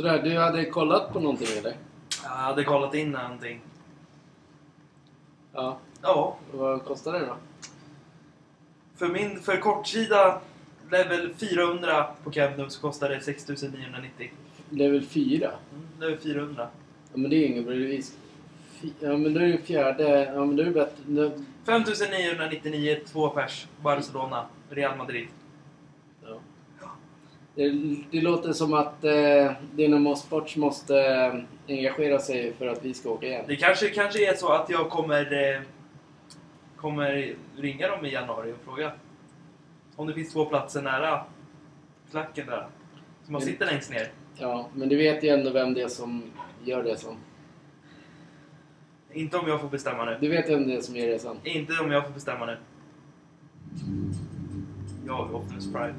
[0.00, 1.76] Sådär, du hade kollat på någonting eller?
[2.22, 3.60] Jag hade kollat in någonting.
[5.52, 5.78] Ja.
[6.02, 7.36] Ja, Vad kostar det då?
[8.96, 10.40] för min för kortsida
[10.90, 14.30] level 400 på Camp så kostar det 6990.
[14.70, 15.46] Level 4?
[15.46, 16.68] Mm, level 400.
[17.12, 18.16] Ja, men det är ingen bevis.
[19.00, 20.32] Ja, men då är det fjärde...
[20.34, 21.02] Ja, men då är det bättre...
[21.06, 21.32] då-
[21.66, 23.66] 5999, två pers.
[23.82, 25.28] Barcelona, Real Madrid.
[27.60, 31.34] Det, det låter som att eh, Dynamo Sports måste eh,
[31.68, 33.44] engagera sig för att vi ska åka igen.
[33.48, 35.60] Det kanske, kanske är så att jag kommer, eh,
[36.76, 38.92] kommer ringa dem i januari och fråga
[39.96, 41.24] om det finns två platser nära
[42.10, 42.66] klacken där.
[43.24, 43.52] Så man Mm.
[43.52, 44.08] sitter längst ner.
[44.38, 46.22] Ja, men du vet ju ändå vem det är som
[46.64, 47.16] gör resan.
[49.12, 50.18] Inte om jag får bestämma nu.
[50.20, 51.36] Du vet vem det är som gör resan.
[51.44, 52.56] Inte om jag får bestämma nu.
[55.06, 55.94] Jag är Optimus Prime.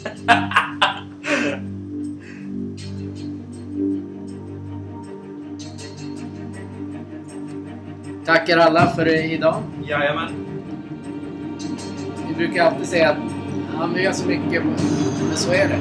[8.24, 9.62] Tackar alla för idag.
[9.88, 10.28] Jajamän.
[12.28, 13.16] Vi brukar alltid säga att
[13.76, 14.78] han gör så mycket, men
[15.36, 15.78] så är det.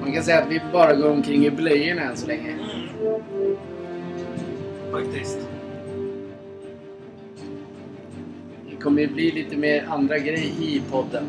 [0.00, 2.54] Man kan säga att vi bara går omkring i blöjorna än så länge.
[4.92, 5.38] Faktiskt.
[8.70, 11.24] Det kommer ju bli lite mer andra grejer i podden.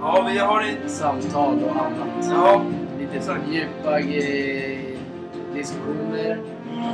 [0.00, 0.90] Ja, vi har ett...
[0.90, 2.30] Samtal och annat.
[2.30, 2.62] Ja,
[3.00, 3.40] Lite exakt.
[3.52, 3.98] djupa
[5.54, 6.38] diskussioner
[6.72, 6.84] Mm.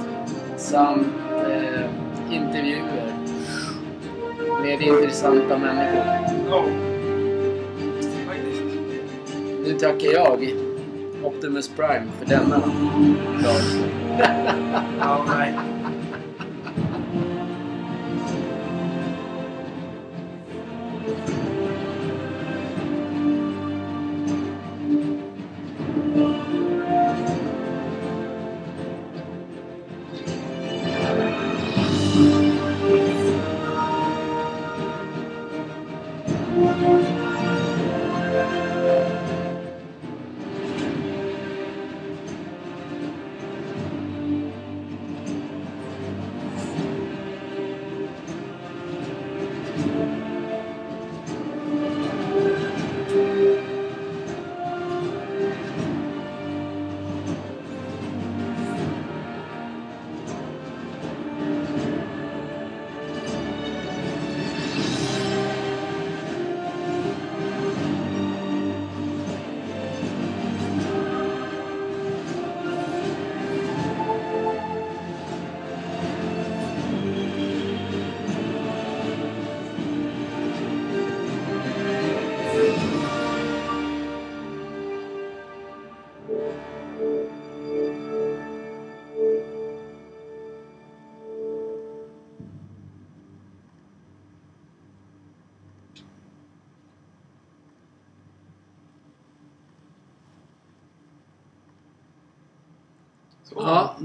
[0.56, 1.06] samt
[1.46, 1.84] eh,
[2.36, 3.12] intervjuer
[4.62, 6.02] med intressanta människor.
[6.50, 6.64] Ja.
[8.26, 8.62] Faktiskt.
[9.64, 10.50] Nu tackar jag
[11.24, 12.70] Optimus Prime för denna dag.
[15.00, 15.54] Ja, nej.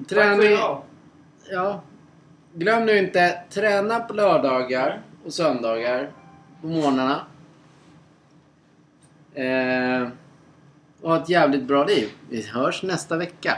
[0.05, 0.57] Träning...
[1.51, 1.81] Ja.
[2.53, 6.11] Glöm nu inte, träna på lördagar och söndagar
[6.61, 7.25] på morgnarna.
[9.33, 10.07] Eh,
[11.01, 12.09] och ha ett jävligt bra liv.
[12.29, 13.57] Vi hörs nästa vecka.